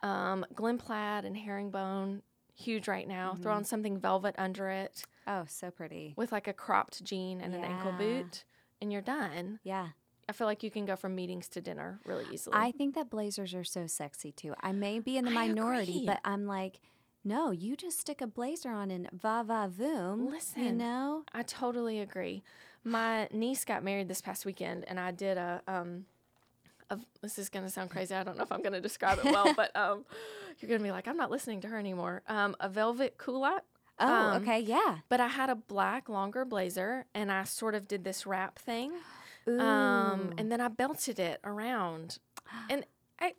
um, 0.06 0.46
glen 0.54 0.78
plaid 0.78 1.26
and 1.26 1.36
herringbone. 1.38 2.22
Huge 2.54 2.88
right 2.88 3.08
now. 3.08 3.34
Throw 3.42 3.52
Mm-hmm. 3.52 3.58
on 3.58 3.64
something 3.66 3.98
velvet 4.00 4.36
under 4.38 4.70
it 4.70 5.04
Oh, 5.28 5.44
so 5.48 5.72
pretty. 5.72 6.14
with 6.16 6.32
like 6.32 6.48
a 6.48 6.54
cropped 6.54 7.04
jean 7.04 7.42
and 7.42 7.54
an 7.54 7.64
ankle 7.64 7.92
boot, 7.94 8.46
and 8.82 8.92
you're 8.94 9.02
done. 9.02 9.60
Yeah. 9.64 9.90
I 10.30 10.32
feel 10.32 10.48
like 10.48 10.64
you 10.64 10.72
can 10.72 10.86
go 10.86 10.96
from 10.96 11.14
meetings 11.16 11.48
to 11.50 11.62
dinner 11.62 12.00
really 12.06 12.26
easily. 12.32 12.56
I 12.58 12.72
think 12.72 12.96
that 12.96 13.10
blazers 13.10 13.54
are 13.54 13.64
so 13.64 13.88
sexy 13.88 14.32
too. 14.32 14.54
I 14.62 14.72
may 14.72 15.00
be 15.00 15.18
in 15.18 15.26
the 15.26 15.32
minority, 15.32 16.04
but 16.06 16.20
I'm 16.24 16.46
like, 16.48 16.80
no, 17.24 17.52
you 17.52 17.76
just 17.76 18.00
stick 18.00 18.22
a 18.22 18.28
blazer 18.28 18.72
on 18.72 18.90
and 18.92 19.10
va 19.12 19.44
va 19.46 19.70
voom. 19.70 20.30
Listen, 20.32 20.64
you 20.64 20.72
know? 20.72 21.24
I 21.34 21.44
totally 21.44 22.00
agree. 22.00 22.44
My 22.84 23.28
niece 23.32 23.66
got 23.66 23.84
married 23.84 24.08
this 24.08 24.22
past 24.22 24.46
weekend, 24.46 24.86
and 24.88 25.00
I 25.00 25.12
did 25.12 25.38
a 25.38 25.62
um. 25.68 26.06
A, 26.90 27.00
this 27.22 27.40
is 27.40 27.50
gonna 27.50 27.70
sound 27.70 27.90
crazy. 27.90 28.14
I 28.14 28.24
don't 28.24 28.38
know 28.38 28.44
if 28.44 28.52
I'm 28.52 28.62
gonna 28.62 28.82
describe 28.82 29.20
it 29.20 29.26
well, 29.26 29.54
but 29.56 29.76
um, 29.76 30.06
you're 30.60 30.70
gonna 30.70 30.84
be 30.84 30.92
like, 30.92 31.08
I'm 31.08 31.18
not 31.18 31.32
listening 31.32 31.62
to 31.62 31.68
her 31.70 31.78
anymore. 31.80 32.22
Um, 32.28 32.56
a 32.60 32.70
velvet 32.70 33.18
culotte. 33.18 33.64
Oh, 34.00 34.08
Um, 34.14 34.42
okay, 34.44 34.60
yeah. 34.60 34.98
But 35.10 35.20
I 35.22 35.28
had 35.28 35.50
a 35.50 35.56
black 35.56 36.10
longer 36.10 36.44
blazer, 36.46 37.06
and 37.16 37.32
I 37.32 37.44
sort 37.46 37.76
of 37.76 37.88
did 37.88 38.04
this 38.04 38.26
wrap 38.26 38.60
thing. 38.60 38.92
Ooh. 39.48 39.60
Um, 39.60 40.34
and 40.38 40.52
then 40.52 40.60
I 40.60 40.68
belted 40.68 41.18
it 41.20 41.40
around, 41.44 42.18
and 42.70 42.86
I, 43.20 43.34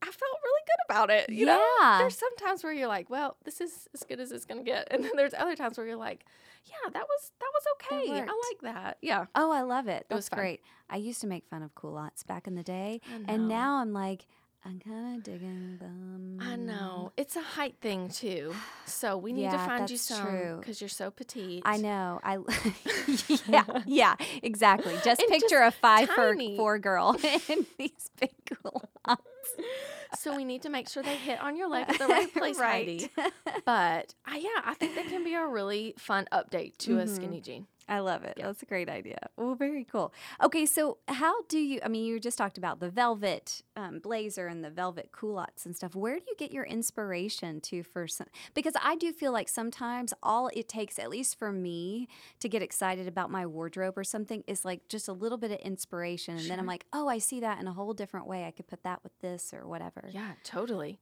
I 0.00 0.06
felt 0.06 0.38
really 0.44 0.62
good 0.66 0.84
about 0.94 1.10
it. 1.10 1.28
You 1.30 1.46
know, 1.46 1.62
Yeah. 1.80 1.98
there's 1.98 2.16
some 2.16 2.34
times 2.36 2.62
where 2.64 2.72
you're 2.72 2.88
like, 2.88 3.10
well, 3.10 3.36
this 3.44 3.60
is 3.60 3.86
as 3.92 4.02
good 4.04 4.18
as 4.20 4.32
it's 4.32 4.44
gonna 4.44 4.62
get, 4.62 4.88
and 4.92 5.04
then 5.04 5.12
there's 5.16 5.34
other 5.34 5.54
times 5.56 5.76
where 5.76 5.86
you're 5.86 5.96
like, 5.96 6.24
yeah, 6.64 6.90
that 6.92 7.02
was 7.08 7.32
that 7.40 7.50
was 7.54 7.64
okay. 7.74 8.20
I 8.20 8.24
like 8.50 8.74
that. 8.74 8.98
Yeah. 9.02 9.26
oh, 9.34 9.50
I 9.50 9.62
love 9.62 9.88
it. 9.88 10.06
It 10.10 10.14
was 10.14 10.26
That's 10.26 10.28
fun. 10.30 10.38
great. 10.40 10.60
I 10.90 10.96
used 10.96 11.20
to 11.22 11.26
make 11.26 11.46
fun 11.46 11.62
of 11.62 11.74
culottes 11.74 12.22
back 12.22 12.46
in 12.46 12.54
the 12.54 12.62
day, 12.62 13.00
and 13.26 13.48
now 13.48 13.76
I'm 13.76 13.92
like, 13.92 14.26
I'm 14.64 14.80
kind 14.80 15.16
of 15.16 15.22
digging 15.22 15.78
them. 15.78 16.38
I 16.42 16.56
know 16.56 17.12
it's 17.16 17.36
a 17.36 17.40
height 17.42 17.76
thing 17.80 18.08
too, 18.08 18.54
so 18.86 19.16
we 19.16 19.32
need 19.32 19.50
to 19.50 19.58
find 19.58 19.88
you 19.90 19.96
some 19.96 20.58
because 20.58 20.80
you're 20.80 20.88
so 20.88 21.10
petite. 21.10 21.62
I 21.64 21.76
know. 21.76 22.20
I 22.24 22.38
yeah, 23.48 23.64
yeah, 23.86 24.14
exactly. 24.42 24.94
Just 25.04 25.20
And 25.20 25.30
picture 25.30 25.60
just 25.60 25.76
a 25.76 25.80
five 25.80 26.08
tiny. 26.08 26.56
four 26.56 26.78
girl 26.78 27.16
in 27.48 27.66
these 27.78 28.10
big 28.20 28.30
culottes. 28.46 29.22
so 30.18 30.34
we 30.36 30.44
need 30.44 30.62
to 30.62 30.68
make 30.70 30.88
sure 30.88 31.02
they 31.02 31.16
hit 31.16 31.40
on 31.40 31.56
your 31.56 31.68
leg 31.68 31.86
at 31.88 31.98
the 31.98 32.06
right 32.08 32.32
place, 32.32 32.58
Heidi. 32.58 33.10
But 33.64 34.14
uh, 34.30 34.36
yeah, 34.38 34.62
I 34.64 34.74
think 34.74 34.94
that 34.94 35.06
can 35.08 35.24
be 35.24 35.34
a 35.34 35.46
really 35.46 35.94
fun 35.98 36.26
update 36.32 36.76
to 36.78 36.98
a 36.98 37.02
Mm-hmm. 37.02 37.14
skinny 37.14 37.40
jean. 37.40 37.66
I 37.88 38.00
love 38.00 38.24
it. 38.24 38.34
That's 38.36 38.62
a 38.62 38.66
great 38.66 38.88
idea. 38.90 39.18
Well, 39.36 39.54
very 39.54 39.84
cool. 39.84 40.12
Okay, 40.42 40.66
so 40.66 40.98
how 41.08 41.42
do 41.44 41.58
you? 41.58 41.80
I 41.82 41.88
mean, 41.88 42.04
you 42.04 42.20
just 42.20 42.36
talked 42.36 42.58
about 42.58 42.80
the 42.80 42.90
velvet 42.90 43.62
um, 43.76 43.98
blazer 44.00 44.46
and 44.46 44.62
the 44.62 44.68
velvet 44.68 45.10
culottes 45.10 45.64
and 45.64 45.74
stuff. 45.74 45.94
Where 45.94 46.18
do 46.18 46.24
you 46.28 46.34
get 46.36 46.52
your 46.52 46.64
inspiration 46.64 47.60
to 47.62 47.82
for 47.82 48.06
some? 48.06 48.26
Because 48.52 48.74
I 48.82 48.96
do 48.96 49.12
feel 49.12 49.32
like 49.32 49.48
sometimes 49.48 50.12
all 50.22 50.48
it 50.48 50.68
takes, 50.68 50.98
at 50.98 51.08
least 51.08 51.38
for 51.38 51.50
me, 51.50 52.08
to 52.40 52.48
get 52.48 52.60
excited 52.60 53.08
about 53.08 53.30
my 53.30 53.46
wardrobe 53.46 53.96
or 53.96 54.04
something 54.04 54.44
is 54.46 54.64
like 54.64 54.86
just 54.88 55.08
a 55.08 55.12
little 55.12 55.38
bit 55.38 55.50
of 55.50 55.58
inspiration, 55.60 56.36
and 56.36 56.50
then 56.50 56.58
I'm 56.58 56.66
like, 56.66 56.84
oh, 56.92 57.08
I 57.08 57.18
see 57.18 57.40
that 57.40 57.58
in 57.58 57.66
a 57.66 57.72
whole 57.72 57.94
different 57.94 58.26
way. 58.26 58.44
I 58.44 58.50
could 58.50 58.66
put 58.66 58.82
that 58.82 59.02
with 59.02 59.18
this 59.20 59.54
or 59.54 59.66
whatever. 59.66 60.10
Yeah, 60.10 60.32
totally. 60.44 61.00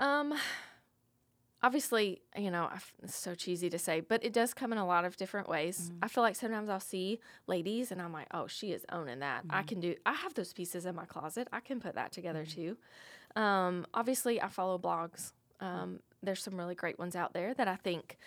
Um, 0.00 0.34
obviously, 1.62 2.20
you 2.36 2.50
know, 2.50 2.68
it's 3.02 3.14
so 3.14 3.34
cheesy 3.34 3.70
to 3.70 3.78
say, 3.78 4.00
but 4.00 4.24
it 4.24 4.32
does 4.32 4.52
come 4.52 4.72
in 4.72 4.78
a 4.78 4.86
lot 4.86 5.04
of 5.04 5.16
different 5.16 5.48
ways. 5.48 5.92
I 6.02 6.08
feel 6.08 6.22
like 6.22 6.34
sometimes 6.36 6.68
I'll 6.68 6.80
see 6.80 7.20
ladies 7.46 7.92
and 7.92 8.02
I'm 8.02 8.12
like, 8.12 8.26
oh, 8.32 8.46
she 8.46 8.72
is 8.72 8.84
owning 8.90 9.20
that. 9.20 9.44
I 9.50 9.62
can 9.62 9.80
do, 9.80 9.94
I 10.04 10.14
have 10.14 10.34
those 10.34 10.52
pieces 10.52 10.86
in 10.86 10.94
my 10.94 11.04
closet. 11.04 11.48
I 11.52 11.60
can 11.60 11.80
put 11.80 11.94
that 11.94 12.12
together 12.12 12.44
too. 12.44 12.76
Um, 13.36 13.86
obviously, 13.94 14.40
I 14.42 14.48
follow 14.48 14.78
blogs. 14.78 15.32
Um, 15.60 16.00
there's 16.22 16.42
some 16.42 16.56
really 16.56 16.74
great 16.74 16.98
ones 16.98 17.14
out 17.14 17.32
there 17.32 17.54
that 17.54 17.68
I 17.68 17.76
think 17.76 18.18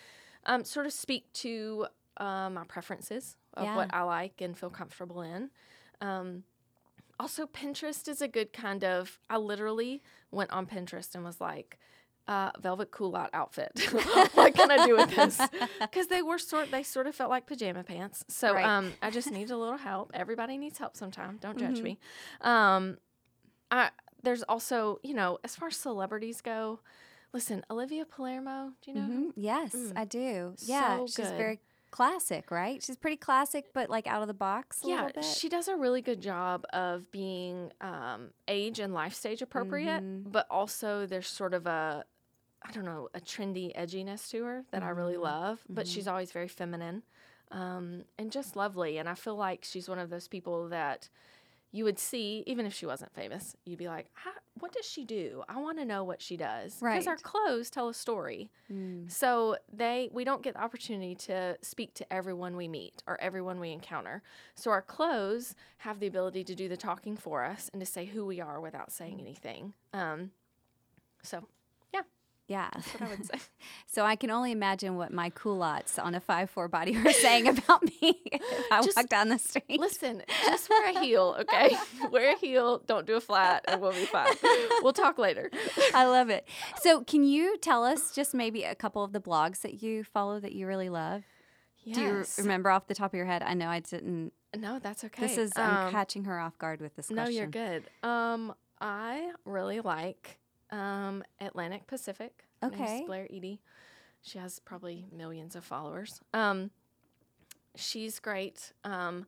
um, 0.46 0.64
sort 0.64 0.86
of 0.86 0.92
speak 0.92 1.30
to 1.34 1.86
uh, 2.16 2.48
my 2.50 2.64
preferences 2.66 3.36
of 3.54 3.64
what 3.76 3.94
I 3.94 4.02
like 4.02 4.40
and 4.40 4.56
feel 4.56 4.70
comfortable 4.70 5.20
in. 5.22 5.50
Um, 6.00 6.44
also, 7.18 7.46
Pinterest 7.46 8.08
is 8.08 8.20
a 8.20 8.28
good 8.28 8.52
kind 8.52 8.84
of. 8.84 9.18
I 9.30 9.36
literally 9.38 10.02
went 10.30 10.50
on 10.50 10.66
Pinterest 10.66 11.14
and 11.14 11.24
was 11.24 11.40
like, 11.40 11.78
uh, 12.28 12.50
"Velvet 12.60 12.90
culotte 12.90 13.30
outfit. 13.32 13.70
what 14.34 14.54
can 14.54 14.70
I 14.70 14.84
do 14.86 14.96
with 14.96 15.14
this?" 15.14 15.40
Because 15.80 16.08
they 16.08 16.22
were 16.22 16.38
sort. 16.38 16.70
They 16.70 16.82
sort 16.82 17.06
of 17.06 17.14
felt 17.14 17.30
like 17.30 17.46
pajama 17.46 17.84
pants. 17.84 18.24
So 18.28 18.54
Right. 18.54 18.64
um, 18.64 18.92
I 19.02 19.10
just 19.10 19.30
needed 19.30 19.50
a 19.50 19.56
little 19.56 19.76
help. 19.78 20.10
Everybody 20.14 20.58
needs 20.58 20.78
help 20.78 20.96
sometime. 20.96 21.38
Don't 21.40 21.58
judge 21.58 21.80
me. 21.82 21.98
Um, 22.40 22.98
I 23.70 23.90
there's 24.22 24.42
also 24.44 24.98
you 25.02 25.14
know 25.14 25.38
as 25.44 25.54
far 25.56 25.68
as 25.68 25.76
celebrities 25.76 26.40
go. 26.40 26.80
Listen, 27.32 27.64
Olivia 27.70 28.04
Palermo. 28.06 28.72
Do 28.82 28.90
you 28.90 28.96
know? 28.96 29.02
Mhm. 29.08 29.32
Yes, 29.36 29.74
I 29.94 30.04
do. 30.04 30.54
Yeah, 30.60 30.98
So 30.98 31.06
she's 31.06 31.16
good. 31.28 31.36
very 31.36 31.60
classic, 31.90 32.50
right? 32.50 32.82
She's 32.82 32.96
pretty 32.96 33.16
classic, 33.16 33.66
but 33.74 33.90
like 33.90 34.06
out 34.06 34.22
of 34.22 34.28
the 34.28 34.34
box 34.34 34.82
a 34.84 34.88
yeah, 34.88 34.94
little 35.06 35.20
bit. 35.20 35.24
she 35.24 35.48
does 35.48 35.68
a 35.68 35.76
really 35.76 36.00
good 36.00 36.20
job 36.22 36.64
of 36.72 37.10
being 37.10 37.72
um, 37.80 38.30
age 38.48 38.78
and 38.80 38.94
life 38.94 39.12
stage 39.12 39.42
appropriate, 39.42 40.02
Mm-hmm. 40.02 40.30
but 40.30 40.46
also 40.50 41.04
there's 41.04 41.26
sort 41.26 41.52
of 41.52 41.66
a, 41.66 42.04
I 42.62 42.72
don't 42.72 42.84
know, 42.84 43.08
a 43.14 43.20
trendy 43.20 43.76
edginess 43.76 44.28
to 44.30 44.42
her 44.44 44.64
that 44.72 44.82
I 44.82 44.86
Mm-hmm. 44.86 44.98
really 44.98 45.16
love. 45.16 45.62
But 45.68 45.86
she's 45.86 46.08
always 46.08 46.32
very 46.32 46.48
feminine. 46.48 47.02
um, 47.52 48.02
and 48.18 48.32
just 48.32 48.56
lovely. 48.56 48.98
And 48.98 49.08
I 49.08 49.14
feel 49.14 49.36
like 49.36 49.64
she's 49.64 49.88
one 49.88 49.98
of 50.00 50.10
those 50.10 50.26
people 50.26 50.68
that 50.70 51.08
you 51.70 51.84
would 51.84 51.98
see, 51.98 52.42
even 52.46 52.66
if 52.66 52.74
she 52.74 52.86
wasn't 52.86 53.14
famous, 53.14 53.54
you'd 53.64 53.78
be 53.78 53.86
like, 53.88 54.06
what 54.58 54.72
does 54.72 54.84
she 54.86 55.04
do? 55.04 55.44
I 55.48 55.58
want 55.60 55.78
to 55.78 55.84
know 55.84 56.02
what 56.02 56.20
she 56.22 56.36
does. 56.36 56.76
Because 56.80 57.06
our 57.06 57.16
clothes 57.16 57.70
tell 57.70 57.88
a 57.88 57.94
story. 57.94 58.50
Mm. 58.72 59.10
So 59.12 59.56
they 59.72 60.08
we 60.12 60.24
don't 60.24 60.42
get 60.42 60.54
the 60.54 60.62
opportunity 60.62 61.14
to 61.26 61.56
speak 61.62 61.94
to 61.94 62.12
everyone 62.12 62.56
we 62.56 62.66
meet 62.66 63.02
or 63.06 63.20
everyone 63.20 63.60
we 63.60 63.70
encounter. 63.72 64.22
So 64.54 64.70
our 64.72 64.82
clothes 64.82 65.54
have 65.78 66.00
the 66.00 66.06
ability 66.08 66.42
to 66.44 66.54
do 66.54 66.68
the 66.68 66.76
talking 66.76 67.16
for 67.16 67.44
us 67.44 67.68
and 67.72 67.80
to 67.80 67.86
say 67.86 68.06
who 68.06 68.24
we 68.26 68.40
are 68.40 68.60
without 68.60 68.90
saying 68.90 69.20
anything. 69.20 69.74
Um, 69.92 70.30
so 71.22 71.46
Yeah. 72.48 72.68
that's 72.74 72.92
what 72.94 73.02
I 73.02 73.08
would 73.10 73.26
say. 73.32 73.38
So 73.86 74.04
I 74.04 74.14
can 74.16 74.30
only 74.30 74.52
imagine 74.52 74.96
what 74.96 75.12
my 75.12 75.30
culottes 75.30 75.98
on 75.98 76.14
a 76.14 76.20
five 76.20 76.48
four 76.50 76.68
body 76.68 76.96
were 76.96 77.12
saying 77.12 77.48
about 77.58 77.82
me 77.82 78.20
if 78.30 78.72
I 78.72 78.82
Just 78.82 78.96
walked 78.96 79.10
down 79.10 79.28
the 79.30 79.38
street. 79.38 79.80
Listen, 79.80 80.22
just 80.44 80.70
wear 80.70 80.90
a 80.90 81.00
heel, 81.00 81.36
okay? 81.40 81.76
wear 82.10 82.34
a 82.34 82.38
heel. 82.38 82.78
Don't 82.86 83.06
do 83.06 83.16
a 83.16 83.20
flat, 83.20 83.64
and 83.66 83.80
we'll 83.80 83.92
be 83.92 84.04
fine. 84.06 84.32
We'll 84.82 84.92
talk 84.92 85.18
later. 85.18 85.50
I 85.94 86.04
love 86.06 86.30
it. 86.30 86.46
So 86.82 87.02
can 87.04 87.24
you 87.24 87.56
tell 87.58 87.84
us 87.84 88.14
just 88.14 88.32
maybe 88.34 88.62
a 88.62 88.74
couple 88.74 89.02
of 89.02 89.12
the 89.12 89.20
blogs 89.20 89.62
that 89.62 89.82
you 89.82 90.04
follow 90.04 90.38
that 90.40 90.52
you 90.52 90.66
really 90.66 90.88
love? 90.88 91.24
Yes. 91.82 91.96
Do 91.96 92.02
you 92.02 92.24
remember 92.38 92.70
off 92.70 92.86
the 92.86 92.94
top 92.94 93.12
of 93.12 93.16
your 93.16 93.26
head? 93.26 93.42
I 93.42 93.54
know 93.54 93.68
I 93.68 93.80
didn't. 93.80 94.32
No, 94.56 94.78
that's 94.78 95.04
okay. 95.04 95.22
This 95.22 95.36
is 95.38 95.52
I'm 95.56 95.86
Um, 95.86 95.92
catching 95.92 96.24
her 96.24 96.38
off 96.38 96.56
guard 96.58 96.80
with 96.80 96.96
this 96.96 97.10
No, 97.10 97.26
you're 97.28 97.46
good. 97.46 97.84
Um, 98.02 98.54
I 98.80 99.32
really 99.44 99.80
like 99.80 100.38
um 100.70 101.22
Atlantic 101.40 101.86
Pacific. 101.86 102.44
Okay. 102.62 103.04
Blair 103.06 103.26
Eadie. 103.30 103.60
She 104.22 104.38
has 104.38 104.58
probably 104.58 105.06
millions 105.12 105.54
of 105.54 105.64
followers. 105.64 106.20
Um, 106.34 106.70
she's 107.76 108.18
great. 108.18 108.72
Um, 108.82 109.26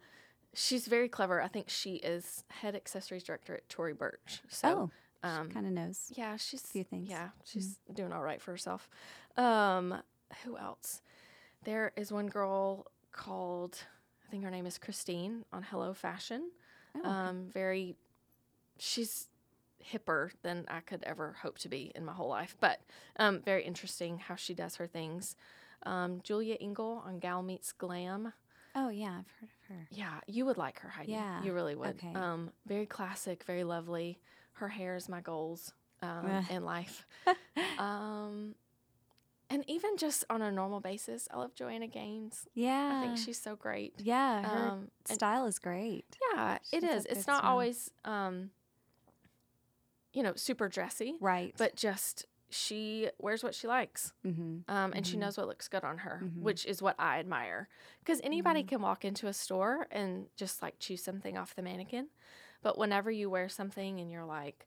she's 0.54 0.86
very 0.86 1.08
clever. 1.08 1.40
I 1.40 1.48
think 1.48 1.68
she 1.68 1.96
is 1.96 2.44
head 2.48 2.74
accessories 2.74 3.22
director 3.22 3.54
at 3.54 3.68
Tory 3.68 3.92
Burch. 3.94 4.42
So, 4.48 4.90
oh, 5.22 5.28
um, 5.28 5.48
she 5.48 5.54
kind 5.54 5.66
of 5.66 5.72
knows. 5.72 6.12
yeah, 6.16 6.36
she's 6.36 6.64
a 6.64 6.66
few 6.66 6.84
things. 6.84 7.08
Yeah, 7.08 7.28
she's 7.44 7.78
doing 7.92 8.12
all 8.12 8.22
right 8.22 8.40
for 8.42 8.50
herself. 8.50 8.88
Um, 9.36 10.02
who 10.44 10.58
else? 10.58 11.02
There 11.64 11.92
is 11.96 12.10
one 12.10 12.26
girl 12.26 12.86
called 13.12 13.78
I 14.28 14.30
think 14.30 14.44
her 14.44 14.50
name 14.50 14.66
is 14.66 14.76
Christine 14.76 15.44
on 15.52 15.62
Hello 15.62 15.94
Fashion. 15.94 16.50
Oh, 16.94 17.00
okay. 17.00 17.08
Um, 17.08 17.46
very, 17.50 17.96
she's 18.78 19.28
hipper 19.92 20.30
than 20.42 20.64
I 20.68 20.80
could 20.80 21.02
ever 21.04 21.36
hope 21.42 21.58
to 21.58 21.68
be 21.68 21.92
in 21.94 22.04
my 22.04 22.12
whole 22.12 22.28
life, 22.28 22.56
but 22.60 22.80
um, 23.18 23.40
very 23.42 23.64
interesting 23.64 24.18
how 24.18 24.34
she 24.36 24.54
does 24.54 24.76
her 24.76 24.86
things. 24.86 25.36
Um, 25.84 26.20
Julia 26.22 26.56
Engel 26.60 27.02
on 27.06 27.18
Gal 27.18 27.42
Meets 27.42 27.72
Glam. 27.72 28.32
oh 28.74 28.88
yeah, 28.88 29.18
I've 29.20 29.30
heard 29.40 29.50
of 29.50 29.68
her. 29.76 29.86
Yeah, 29.90 30.20
you 30.26 30.44
would 30.46 30.56
like 30.58 30.80
her, 30.80 30.88
Heidi. 30.88 31.12
Yeah, 31.12 31.42
you 31.42 31.52
really 31.52 31.74
would. 31.74 31.90
okay. 31.90 32.12
Um, 32.14 32.50
very 32.66 32.86
classic, 32.86 33.44
very 33.44 33.64
lovely. 33.64 34.18
Her 34.54 34.68
hair 34.68 34.96
is 34.96 35.08
my 35.08 35.20
goals 35.20 35.72
um, 36.02 36.44
in 36.50 36.64
life. 36.64 37.06
um, 37.78 38.54
and 39.50 39.64
even 39.68 39.96
just 39.96 40.24
on 40.28 40.42
a 40.42 40.50
normal 40.50 40.80
basis, 40.80 41.26
I 41.32 41.38
love 41.38 41.54
Joanna 41.54 41.86
Gaines. 41.86 42.46
Yeah, 42.54 42.98
I 43.00 43.06
think 43.06 43.16
she's 43.18 43.40
so 43.40 43.56
great. 43.56 43.94
yeah. 43.98 44.42
Her 44.42 44.68
Um, 44.72 44.90
style 45.06 45.46
is 45.46 45.58
great. 45.58 46.04
Yeah, 46.34 46.58
it 46.72 46.84
is. 46.84 47.06
It's 47.06 47.26
not 47.26 47.38
style. 47.38 47.50
always, 47.52 47.90
um, 48.04 48.50
you 50.12 50.22
know, 50.22 50.34
super 50.34 50.68
dressy, 50.68 51.16
Right. 51.20 51.54
but 51.58 51.76
just 51.76 52.26
she 52.50 53.10
wears 53.18 53.42
what 53.44 53.54
she 53.54 53.66
likes, 53.66 54.14
mm-hmm. 54.24 54.70
um, 54.70 54.92
and 54.94 55.06
she 55.06 55.16
Mhm. 55.16 55.20
knows 55.20 55.36
what 55.36 55.46
looks 55.48 55.68
good 55.68 55.84
on 55.84 55.98
her, 55.98 56.22
Mhm. 56.24 56.40
which 56.40 56.64
is 56.64 56.80
what 56.80 56.96
I 56.98 57.18
admire. 57.18 57.68
Because 57.98 58.20
anybody 58.24 58.62
Mhm. 58.64 58.68
can 58.68 58.80
walk 58.82 59.04
into 59.04 59.26
a 59.26 59.34
store 59.34 59.86
and 59.90 60.28
just 60.34 60.62
like 60.62 60.78
choose 60.78 61.02
something 61.04 61.36
off 61.36 61.54
the 61.54 61.60
mannequin, 61.62 62.08
but 62.62 62.78
whenever 62.78 63.10
you 63.10 63.28
wear 63.28 63.50
something 63.50 64.00
and 64.00 64.10
you're 64.10 64.24
like, 64.24 64.66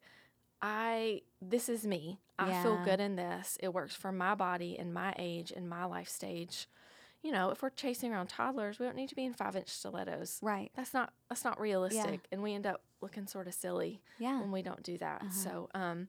I 0.61 1.23
this 1.41 1.69
is 1.69 1.87
me. 1.87 2.19
I 2.37 2.61
feel 2.61 2.83
good 2.83 2.99
in 2.99 3.15
this. 3.15 3.57
It 3.61 3.73
works 3.73 3.95
for 3.95 4.11
my 4.11 4.35
body 4.35 4.77
and 4.77 4.93
my 4.93 5.15
age 5.17 5.51
and 5.51 5.67
my 5.67 5.85
life 5.85 6.07
stage. 6.07 6.67
You 7.23 7.31
know, 7.31 7.49
if 7.51 7.61
we're 7.61 7.69
chasing 7.69 8.11
around 8.11 8.27
toddlers, 8.27 8.79
we 8.79 8.85
don't 8.85 8.95
need 8.95 9.09
to 9.09 9.15
be 9.15 9.25
in 9.25 9.33
five 9.33 9.55
inch 9.55 9.69
stilettos 9.69 10.39
Right. 10.41 10.71
that's 10.75 10.93
not 10.93 11.13
that's 11.29 11.43
not 11.43 11.59
realistic 11.59 12.27
and 12.31 12.41
we 12.41 12.53
end 12.53 12.65
up 12.65 12.81
looking 13.01 13.27
sort 13.27 13.47
of 13.47 13.53
silly 13.53 14.01
Yeah. 14.19 14.39
when 14.39 14.51
we 14.51 14.61
don't 14.61 14.83
do 14.83 14.97
that 14.99 15.21
Uh-huh. 15.21 15.31
so 15.31 15.69
um 15.73 16.07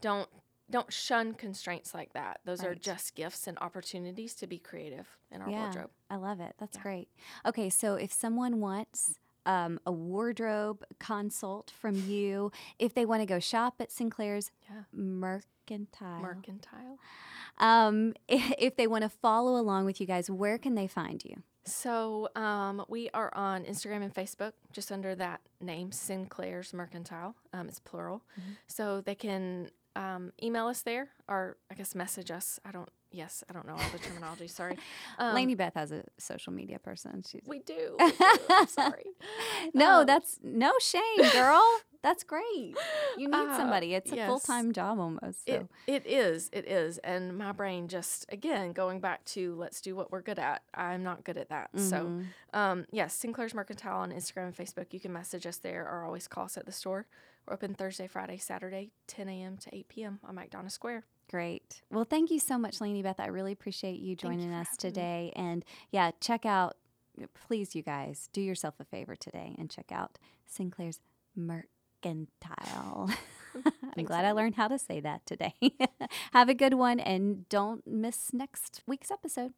don't 0.00 0.28
don't 0.70 0.92
shun 0.92 1.34
constraints 1.34 1.92
like 1.94 2.12
that 2.14 2.40
those 2.44 2.62
are 2.64 2.74
just 2.74 3.14
gifts 3.14 3.46
and 3.46 3.58
opportunities 3.60 4.34
to 4.34 4.46
be 4.46 4.58
creative 4.58 5.06
in 5.30 5.40
our 5.42 5.50
yeah, 5.50 5.64
wardrobe 5.64 5.90
I 6.10 6.16
love 6.16 6.40
it. 6.40 6.54
That's 6.58 6.76
Yeah. 6.76 6.82
great. 6.82 7.08
Okay, 7.46 7.68
so 7.70 7.94
if 7.96 8.12
someone 8.12 8.60
wants 8.60 9.18
um, 9.46 9.78
a 9.86 9.92
wardrobe 9.92 10.84
consult 10.98 11.70
from 11.70 11.94
you, 12.06 12.50
if 12.78 12.94
they 12.94 13.04
want 13.06 13.20
to 13.22 13.26
go 13.26 13.38
shop 13.40 13.74
at 13.80 13.90
Sinclair's 13.92 14.50
yeah 14.68 14.82
Mercantile, 14.92 16.20
mercantile 16.20 16.98
um, 17.58 18.14
if 18.28 18.76
they 18.76 18.86
want 18.86 19.02
to 19.02 19.08
follow 19.08 19.58
along 19.60 19.84
with 19.86 20.00
you 20.00 20.06
guys, 20.06 20.28
where 20.30 20.58
can 20.58 20.74
they 20.74 20.86
find 20.86 21.24
you? 21.24 21.42
so 21.66 22.28
um, 22.36 22.84
we 22.88 23.08
are 23.14 23.32
on 23.34 23.64
instagram 23.64 24.02
and 24.02 24.12
facebook 24.14 24.52
just 24.70 24.92
under 24.92 25.14
that 25.14 25.40
name 25.62 25.90
sinclair's 25.90 26.74
mercantile 26.74 27.34
um, 27.54 27.68
it's 27.68 27.78
plural 27.80 28.22
Mhm. 28.38 28.56
so 28.66 29.00
they 29.00 29.14
can 29.14 29.70
um, 29.96 30.32
email 30.42 30.66
us 30.66 30.82
there 30.82 31.08
or 31.28 31.56
i 31.70 31.74
guess 31.74 31.94
message 31.94 32.30
us 32.30 32.58
i 32.64 32.70
don't 32.72 32.88
yes 33.12 33.44
i 33.48 33.52
don't 33.52 33.66
know 33.66 33.74
all 33.74 33.90
the 33.92 33.98
terminology 33.98 34.48
sorry 34.48 34.76
um, 35.18 35.34
Lanie 35.34 35.54
Beth 35.54 35.74
has 35.74 35.92
a 35.92 36.02
social 36.18 36.52
media 36.52 36.78
person. 36.78 37.22
She's 37.28 37.42
we 37.46 37.60
do, 37.60 37.96
we 37.98 38.10
do. 38.10 38.16
i'm 38.50 38.66
sorry 38.66 39.04
no, 39.74 40.00
Um, 40.00 40.06
that's 40.06 40.38
no 40.42 40.72
shame, 40.80 41.30
girl. 41.32 41.62
That's 42.02 42.22
great. 42.22 42.76
You 43.16 43.28
need 43.28 43.34
Uh, 43.34 43.56
somebody. 43.56 43.94
It's 43.94 44.12
a 44.12 44.16
yes. 44.16 44.28
full 44.28 44.38
time 44.40 44.74
job 44.74 44.98
almost. 45.00 45.46
So. 45.46 45.66
It, 45.86 46.04
it 46.04 46.06
is, 46.06 46.50
it 46.52 46.68
is. 46.68 46.98
And 46.98 47.38
my 47.38 47.50
brain 47.52 47.88
just, 47.88 48.26
again, 48.30 48.72
going 48.74 49.00
back 49.00 49.24
to 49.26 49.54
let's 49.54 49.80
do 49.80 49.96
what 49.96 50.12
we're 50.12 50.20
good 50.20 50.38
at. 50.38 50.62
I'm 50.74 51.02
not 51.02 51.24
good 51.24 51.38
at 51.38 51.48
that. 51.48 51.70
So, 51.76 52.04
Mhm. 52.04 52.26
um, 52.52 52.84
yes, 52.92 53.14
Sinclair's 53.14 53.54
Mercantile 53.54 53.96
on 54.00 54.12
Instagram 54.12 54.48
and 54.48 54.54
Facebook. 54.56 54.92
You 54.92 55.00
can 55.00 55.14
message 55.14 55.46
us 55.46 55.56
there 55.56 55.88
or 55.88 56.04
always 56.04 56.28
call 56.28 56.44
us 56.44 56.58
at 56.58 56.66
the 56.66 56.72
store. 56.72 57.06
We're 57.46 57.54
open 57.54 57.74
Thursday, 57.74 58.06
Friday, 58.06 58.38
Saturday, 58.38 58.90
10 59.06 59.28
a.m. 59.28 59.56
to 59.58 59.74
8 59.74 59.88
p.m. 59.88 60.18
on 60.24 60.36
McDonough 60.36 60.70
Square. 60.70 61.04
Great. 61.30 61.82
Well, 61.90 62.04
thank 62.04 62.30
you 62.30 62.38
so 62.38 62.58
much, 62.58 62.80
Lanie 62.80 63.02
Beth. 63.02 63.18
I 63.20 63.26
really 63.26 63.52
appreciate 63.52 63.98
you 64.00 64.14
Thank 64.16 64.22
you 64.22 64.28
joining 64.28 64.52
us 64.54 64.68
having 64.68 64.72
me. 64.72 64.76
today. 64.78 65.32
And 65.36 65.64
yeah, 65.90 66.10
check 66.20 66.46
out, 66.46 66.76
please, 67.46 67.74
you 67.74 67.82
guys, 67.82 68.28
do 68.32 68.40
yourself 68.40 68.74
a 68.80 68.84
favor 68.84 69.16
today 69.16 69.54
and 69.58 69.70
check 69.70 69.90
out 69.92 70.18
Sinclair's 70.46 71.00
Mercantile. 71.34 73.10
I'm 73.96 74.04
glad 74.04 74.24
I 74.24 74.32
learned 74.32 74.56
how 74.56 74.68
to 74.68 74.78
say 74.78 75.00
that 75.00 75.24
today. 75.26 75.54
Have 76.32 76.48
a 76.48 76.54
good 76.54 76.74
one 76.74 76.98
and 77.00 77.48
don't 77.48 77.86
miss 77.86 78.32
next 78.32 78.82
week's 78.86 79.10
episode. 79.10 79.52